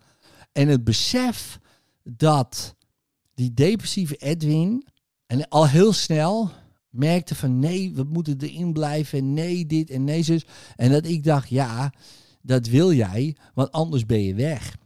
En 0.51 0.67
het 0.67 0.83
besef 0.83 1.59
dat 2.03 2.75
die 3.33 3.53
depressieve 3.53 4.15
Edwin, 4.15 4.87
en 5.25 5.47
al 5.49 5.67
heel 5.67 5.93
snel 5.93 6.51
merkte 6.89 7.35
van 7.35 7.59
nee, 7.59 7.93
we 7.93 8.03
moeten 8.03 8.37
erin 8.39 8.73
blijven. 8.73 9.33
Nee, 9.33 9.65
dit 9.65 9.89
en 9.89 10.03
nee, 10.03 10.23
zus. 10.23 10.45
En 10.75 10.91
dat 10.91 11.05
ik 11.05 11.23
dacht, 11.23 11.49
ja, 11.49 11.93
dat 12.41 12.67
wil 12.67 12.93
jij, 12.93 13.35
want 13.53 13.71
anders 13.71 14.05
ben 14.05 14.23
je 14.23 14.33
weg. 14.33 14.77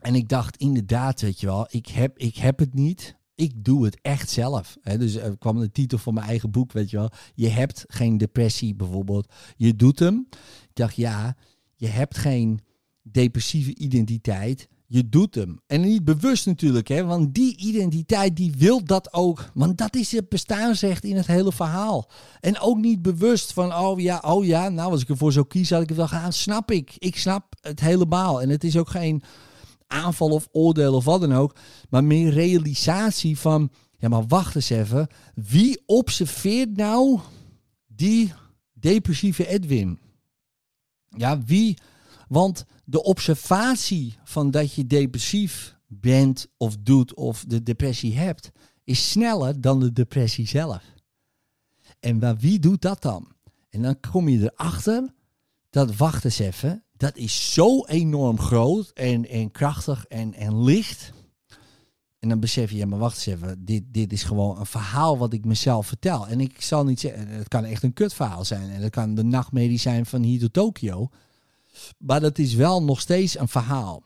En 0.00 0.14
ik 0.14 0.28
dacht 0.28 0.56
inderdaad, 0.56 1.20
weet 1.20 1.40
je 1.40 1.46
wel, 1.46 1.66
ik 1.70 1.86
heb, 1.86 2.18
ik 2.18 2.36
heb 2.36 2.58
het 2.58 2.74
niet. 2.74 3.16
Ik 3.38 3.64
doe 3.64 3.84
het 3.84 3.98
echt 4.02 4.30
zelf. 4.30 4.76
Dus 4.82 5.14
er 5.14 5.38
kwam 5.38 5.60
de 5.60 5.70
titel 5.70 5.98
van 5.98 6.14
mijn 6.14 6.26
eigen 6.26 6.50
boek, 6.50 6.72
weet 6.72 6.90
je 6.90 6.96
wel. 6.96 7.10
Je 7.34 7.48
hebt 7.48 7.84
geen 7.86 8.18
depressie 8.18 8.74
bijvoorbeeld. 8.74 9.32
Je 9.56 9.76
doet 9.76 9.98
hem. 9.98 10.26
Ik 10.62 10.74
dacht, 10.74 10.96
ja, 10.96 11.36
je 11.76 11.86
hebt 11.86 12.16
geen 12.16 12.60
depressieve 13.02 13.74
identiteit 13.74 14.68
je 14.88 15.08
doet 15.08 15.34
hem. 15.34 15.60
En 15.66 15.80
niet 15.80 16.04
bewust 16.04 16.46
natuurlijk, 16.46 16.88
hè, 16.88 17.04
want 17.04 17.34
die 17.34 17.56
identiteit 17.56 18.36
die 18.36 18.54
wil 18.58 18.84
dat 18.84 19.12
ook. 19.12 19.50
Want 19.54 19.78
dat 19.78 19.96
is 19.96 20.12
het 20.12 20.28
bestaansrecht 20.28 21.04
in 21.04 21.16
het 21.16 21.26
hele 21.26 21.52
verhaal. 21.52 22.10
En 22.40 22.60
ook 22.60 22.76
niet 22.76 23.02
bewust 23.02 23.52
van, 23.52 23.74
oh 23.74 24.00
ja, 24.00 24.22
oh 24.26 24.44
ja, 24.44 24.68
nou 24.68 24.90
als 24.90 25.02
ik 25.02 25.08
ervoor 25.08 25.32
zou 25.32 25.46
kiezen 25.46 25.74
had 25.74 25.82
ik 25.82 25.88
het 25.88 25.98
wel 25.98 26.08
gaan. 26.08 26.32
Snap 26.32 26.70
ik. 26.70 26.94
Ik 26.98 27.18
snap 27.18 27.54
het 27.60 27.80
helemaal. 27.80 28.42
En 28.42 28.48
het 28.48 28.64
is 28.64 28.76
ook 28.76 28.88
geen 28.88 29.22
aanval 29.88 30.30
of 30.30 30.48
oordeel 30.52 30.94
of 30.94 31.04
wat 31.04 31.20
dan 31.20 31.34
ook. 31.34 31.56
Maar 31.88 32.04
meer 32.04 32.32
realisatie 32.32 33.38
van, 33.38 33.70
ja 33.98 34.08
maar 34.08 34.26
wacht 34.26 34.54
eens 34.54 34.70
even. 34.70 35.06
Wie 35.34 35.82
observeert 35.86 36.76
nou 36.76 37.20
die 37.86 38.32
depressieve 38.72 39.46
Edwin? 39.46 39.98
Ja, 41.08 41.42
wie 41.42 41.76
want 42.28 42.64
de 42.84 43.02
observatie 43.02 44.18
van 44.24 44.50
dat 44.50 44.74
je 44.74 44.86
depressief 44.86 45.76
bent 45.86 46.46
of 46.56 46.76
doet 46.76 47.14
of 47.14 47.44
de 47.46 47.62
depressie 47.62 48.18
hebt, 48.18 48.50
is 48.84 49.10
sneller 49.10 49.60
dan 49.60 49.80
de 49.80 49.92
depressie 49.92 50.46
zelf. 50.46 50.82
En 52.00 52.18
waar, 52.18 52.36
wie 52.36 52.58
doet 52.58 52.82
dat 52.82 53.02
dan? 53.02 53.32
En 53.70 53.82
dan 53.82 54.00
kom 54.00 54.28
je 54.28 54.52
erachter 54.54 55.14
dat, 55.70 55.96
wacht 55.96 56.24
eens 56.24 56.38
even, 56.38 56.84
dat 56.98 57.16
is 57.16 57.52
zo 57.52 57.84
enorm 57.84 58.40
groot 58.40 58.90
en, 58.94 59.28
en 59.28 59.50
krachtig 59.50 60.06
en, 60.06 60.34
en 60.34 60.62
licht. 60.62 61.12
En 62.18 62.28
dan 62.28 62.40
besef 62.40 62.70
je, 62.70 62.76
ja, 62.76 62.86
maar 62.86 62.98
wacht 62.98 63.16
eens 63.16 63.26
even, 63.26 63.64
dit, 63.64 63.82
dit 63.86 64.12
is 64.12 64.22
gewoon 64.22 64.58
een 64.58 64.66
verhaal 64.66 65.18
wat 65.18 65.32
ik 65.32 65.44
mezelf 65.44 65.86
vertel. 65.86 66.26
En 66.26 66.40
ik 66.40 66.62
zal 66.62 66.84
niet 66.84 67.00
zeggen, 67.00 67.28
het 67.28 67.48
kan 67.48 67.64
echt 67.64 67.82
een 67.82 67.92
kutverhaal 67.92 68.44
zijn. 68.44 68.70
En 68.70 68.82
het 68.82 68.90
kan 68.90 69.14
de 69.14 69.24
nachtmerrie 69.24 69.78
zijn 69.78 70.06
van 70.06 70.22
hier 70.22 70.40
tot 70.40 70.52
Tokio. 70.52 71.08
Maar 71.98 72.20
dat 72.20 72.38
is 72.38 72.54
wel 72.54 72.82
nog 72.82 73.00
steeds 73.00 73.38
een 73.38 73.48
verhaal. 73.48 74.02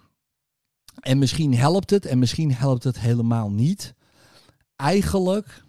En 1.00 1.18
misschien 1.18 1.54
helpt 1.54 1.90
het 1.90 2.06
en 2.06 2.18
misschien 2.18 2.54
helpt 2.54 2.84
het 2.84 3.00
helemaal 3.00 3.50
niet. 3.50 3.94
Eigenlijk 4.76 5.64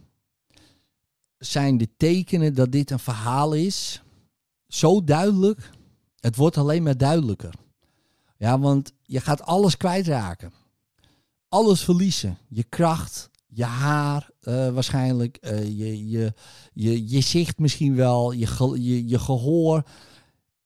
zijn 1.38 1.78
de 1.78 1.90
tekenen 1.98 2.54
dat 2.54 2.72
dit 2.72 2.92
een 2.92 3.00
verhaal 3.00 3.54
is 3.54 4.02
zo 4.68 5.04
duidelijk. 5.04 5.70
Het 6.24 6.36
wordt 6.36 6.58
alleen 6.58 6.84
maar 6.84 6.98
duidelijker. 6.98 7.54
Ja, 8.38 8.60
want 8.60 8.94
je 9.02 9.20
gaat 9.20 9.42
alles 9.42 9.78
kwijtraken. 9.78 10.54
Alles 11.50 11.84
verliezen. 11.84 12.38
Je 12.48 12.64
kracht, 12.64 13.30
je 13.48 13.64
haar 13.64 14.30
uh, 14.42 14.70
waarschijnlijk, 14.70 15.38
uh, 15.42 15.64
je, 15.64 16.10
je, 16.10 16.34
je, 16.74 17.10
je 17.10 17.22
zicht 17.22 17.58
misschien 17.60 17.96
wel, 17.96 18.32
je, 18.32 18.48
je, 18.80 19.08
je 19.08 19.20
gehoor 19.20 19.84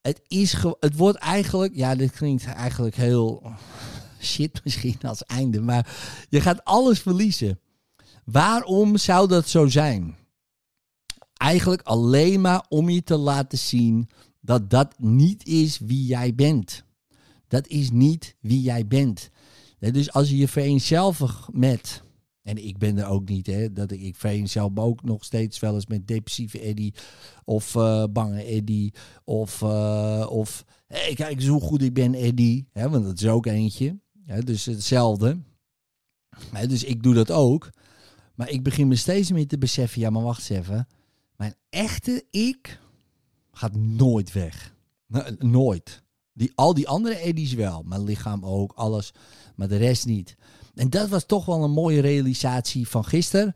het, 0.01 0.21
is 0.27 0.55
het 0.79 0.95
wordt 0.95 1.17
eigenlijk, 1.17 1.75
ja, 1.75 1.95
dit 1.95 2.11
klinkt 2.11 2.45
eigenlijk 2.45 2.95
heel 2.95 3.43
shit 4.19 4.61
misschien 4.63 4.99
als 5.01 5.23
einde, 5.23 5.61
maar 5.61 5.97
je 6.29 6.41
gaat 6.41 6.63
alles 6.63 6.99
verliezen. 6.99 7.59
Waarom 8.23 8.97
zou 8.97 9.27
dat 9.27 9.47
zo 9.47 9.67
zijn? 9.67 10.15
Eigenlijk 11.33 11.81
alleen 11.81 12.41
maar 12.41 12.65
om 12.69 12.89
je 12.89 13.03
te 13.03 13.17
laten 13.17 13.57
zien 13.57 14.09
dat 14.47 14.69
dat 14.69 14.99
niet 14.99 15.45
is 15.45 15.79
wie 15.79 16.05
jij 16.05 16.35
bent. 16.35 16.83
Dat 17.47 17.67
is 17.67 17.91
niet 17.91 18.35
wie 18.39 18.61
jij 18.61 18.87
bent. 18.87 19.29
Dus 19.79 20.11
als 20.11 20.29
je 20.29 20.37
je 20.37 20.47
vereenzelvigt 20.47 21.53
met 21.53 22.03
en 22.47 22.65
ik 22.65 22.77
ben 22.77 22.97
er 22.97 23.07
ook 23.07 23.29
niet, 23.29 23.47
hè. 23.47 23.73
Dat 23.73 23.91
ik, 23.91 24.01
ik 24.01 24.47
zelf 24.47 24.71
ook 24.75 25.03
nog 25.03 25.23
steeds 25.23 25.59
wel 25.59 25.73
eens 25.73 25.85
met 25.85 26.07
depressieve 26.07 26.59
Eddie. 26.59 26.93
Of 27.43 27.75
uh, 27.75 28.03
bange 28.09 28.43
Eddie. 28.43 28.93
Of, 29.23 29.61
uh, 29.61 30.27
of 30.29 30.65
hey, 30.87 31.13
kijk 31.13 31.35
eens 31.35 31.47
hoe 31.47 31.61
goed 31.61 31.81
ik 31.81 31.93
ben, 31.93 32.13
Eddie. 32.13 32.67
Hè, 32.71 32.89
want 32.89 33.05
dat 33.05 33.19
is 33.19 33.27
ook 33.27 33.45
eentje. 33.45 33.99
Hè, 34.25 34.41
dus 34.41 34.65
hetzelfde. 34.65 35.37
Hè, 36.51 36.67
dus 36.67 36.83
ik 36.83 37.03
doe 37.03 37.13
dat 37.13 37.31
ook. 37.31 37.69
Maar 38.35 38.49
ik 38.49 38.63
begin 38.63 38.87
me 38.87 38.95
steeds 38.95 39.31
meer 39.31 39.47
te 39.47 39.57
beseffen, 39.57 40.01
ja, 40.01 40.09
maar 40.09 40.23
wacht 40.23 40.49
eens 40.49 40.59
even. 40.59 40.87
Mijn 41.35 41.55
echte 41.69 42.25
ik 42.31 42.79
gaat 43.57 43.75
nooit 43.75 44.31
weg. 44.31 44.75
Nooit. 45.39 46.03
Die, 46.33 46.51
al 46.55 46.73
die 46.73 46.87
andere 46.87 47.19
Eddies 47.19 47.53
wel. 47.53 47.83
Mijn 47.83 48.03
lichaam 48.03 48.45
ook, 48.45 48.71
alles. 48.75 49.13
Maar 49.55 49.67
de 49.67 49.77
rest 49.77 50.05
niet. 50.05 50.35
En 50.75 50.89
dat 50.89 51.09
was 51.09 51.25
toch 51.25 51.45
wel 51.45 51.63
een 51.63 51.71
mooie 51.71 52.01
realisatie 52.01 52.87
van 52.87 53.05
gisteren. 53.05 53.55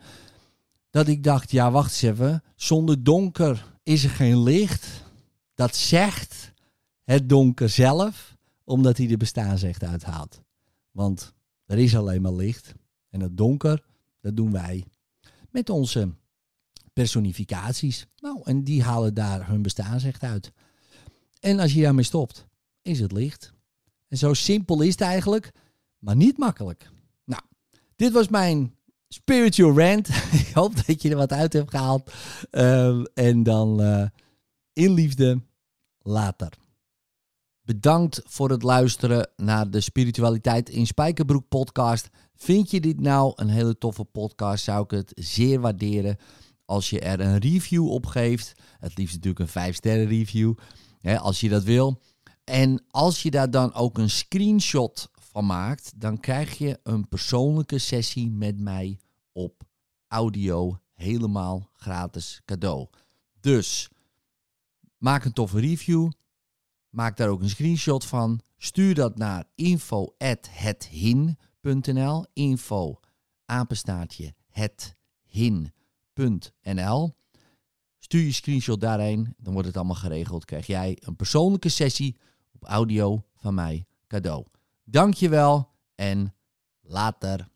Dat 0.90 1.08
ik 1.08 1.24
dacht, 1.24 1.52
ja 1.52 1.72
wacht 1.72 1.90
eens 1.90 2.02
even. 2.02 2.44
Zonder 2.56 3.04
donker 3.04 3.66
is 3.84 4.04
er 4.04 4.10
geen 4.10 4.44
licht. 4.44 4.88
Dat 5.54 5.76
zegt 5.76 6.52
het 7.04 7.30
donker 7.30 7.70
zelf. 7.70 8.36
Omdat 8.64 8.98
hij 8.98 9.08
de 9.08 9.18
bestaansrecht 9.18 9.84
uithaalt. 9.84 10.42
Want 10.92 11.34
er 11.66 11.78
is 11.78 11.96
alleen 11.96 12.22
maar 12.22 12.34
licht. 12.34 12.74
En 13.10 13.20
het 13.20 13.38
donker, 13.38 13.84
dat 14.22 14.36
doen 14.36 14.52
wij. 14.52 14.86
Met 15.50 15.70
onze 15.70 16.10
personificaties. 16.94 18.08
Nou, 18.20 18.42
en 18.44 18.64
die 18.64 18.84
halen 18.84 19.14
daar 19.14 19.48
hun 19.48 19.62
bestaansrecht 19.62 20.24
uit. 20.24 20.52
En 21.40 21.60
als 21.60 21.74
je 21.74 21.82
daarmee 21.82 22.04
stopt, 22.04 22.46
is 22.82 23.00
het 23.00 23.12
licht. 23.12 23.54
En 24.08 24.18
zo 24.18 24.34
simpel 24.34 24.82
is 24.82 24.92
het 24.92 25.02
eigenlijk, 25.02 25.52
maar 26.00 26.16
niet 26.16 26.38
makkelijk. 26.38 26.90
Dit 28.02 28.12
was 28.12 28.28
mijn 28.28 28.76
spiritual 29.08 29.80
rant. 29.80 30.08
Ik 30.48 30.52
hoop 30.54 30.86
dat 30.86 31.02
je 31.02 31.10
er 31.10 31.16
wat 31.16 31.32
uit 31.32 31.54
hebt 31.54 31.70
gehaald. 31.70 32.12
Uh, 32.52 33.04
en 33.14 33.44
dan 33.44 33.82
uh, 33.82 34.06
in 34.74 34.94
liefde 34.94 35.42
later. 36.00 36.54
Bedankt 37.62 38.22
voor 38.26 38.50
het 38.50 38.64
luisteren 38.64 39.30
naar 39.36 39.70
de 39.70 39.82
Spiritualiteit 39.82 40.70
in 40.70 40.88
Spijkerbroek 40.88 41.48
podcast. 41.48 42.10
Vind 42.36 42.72
je 42.72 42.82
dit 42.82 43.00
nou 43.00 43.34
een 43.36 43.50
hele 43.50 43.78
toffe 43.78 44.04
podcast? 44.04 44.64
Zou 44.64 44.84
ik 44.84 44.92
het 44.92 45.12
zeer 45.16 45.60
waarderen 45.60 46.18
als 46.72 46.90
je 46.90 47.00
er 47.00 47.20
een 47.20 47.38
review 47.38 47.90
op 47.90 48.06
geeft. 48.06 48.54
Het 48.80 48.98
liefst 48.98 49.14
natuurlijk 49.14 49.40
een 49.40 49.48
5 49.48 49.76
sterren 49.76 50.08
review, 50.08 50.54
hè, 51.00 51.20
als 51.20 51.40
je 51.40 51.50
dat 51.50 51.64
wil. 51.64 52.02
En 52.44 52.84
als 52.88 53.22
je 53.22 53.32
daar 53.32 53.52
dan 53.52 53.74
ook 53.74 53.98
een 53.98 54.10
screenshot 54.10 55.10
van 55.14 55.46
maakt, 55.46 55.94
dan 55.96 56.20
krijg 56.20 56.58
je 56.58 56.80
een 56.84 57.08
persoonlijke 57.08 57.78
sessie 57.78 58.30
met 58.30 58.60
mij 58.60 59.00
op 59.32 59.64
audio 60.08 60.80
helemaal 60.94 61.70
gratis 61.74 62.42
cadeau. 62.46 62.88
Dus 63.40 63.90
maak 64.98 65.26
een 65.26 65.34
toffe 65.34 65.60
review. 65.60 66.12
Maak 66.90 67.18
daar 67.18 67.30
ook 67.30 67.42
een 67.42 67.50
screenshot 67.50 68.06
van. 68.06 68.42
Stuur 68.58 68.96
dat 68.96 69.18
naar 69.18 69.46
info@hethin.nl. 69.56 72.26
Info 72.34 73.00
apenstaartje 73.46 74.34
hethin.nl. 74.50 75.80
Stuur 78.00 78.22
je 78.22 78.32
screenshot 78.32 78.82
daarheen, 78.82 79.36
dan 79.38 79.54
wordt 79.54 79.68
het 79.68 79.78
allemaal 79.78 79.96
geregeld. 79.96 80.46
Krijg 80.46 80.68
jij 80.68 80.98
een 81.00 81.16
persoonlijke 81.16 81.70
sessie 81.70 82.18
op 82.52 82.64
audio 82.64 83.26
van 83.36 83.54
mij 83.54 83.86
cadeau. 84.08 84.46
Dankjewel 84.84 85.70
en 85.96 86.36
later. 86.82 87.51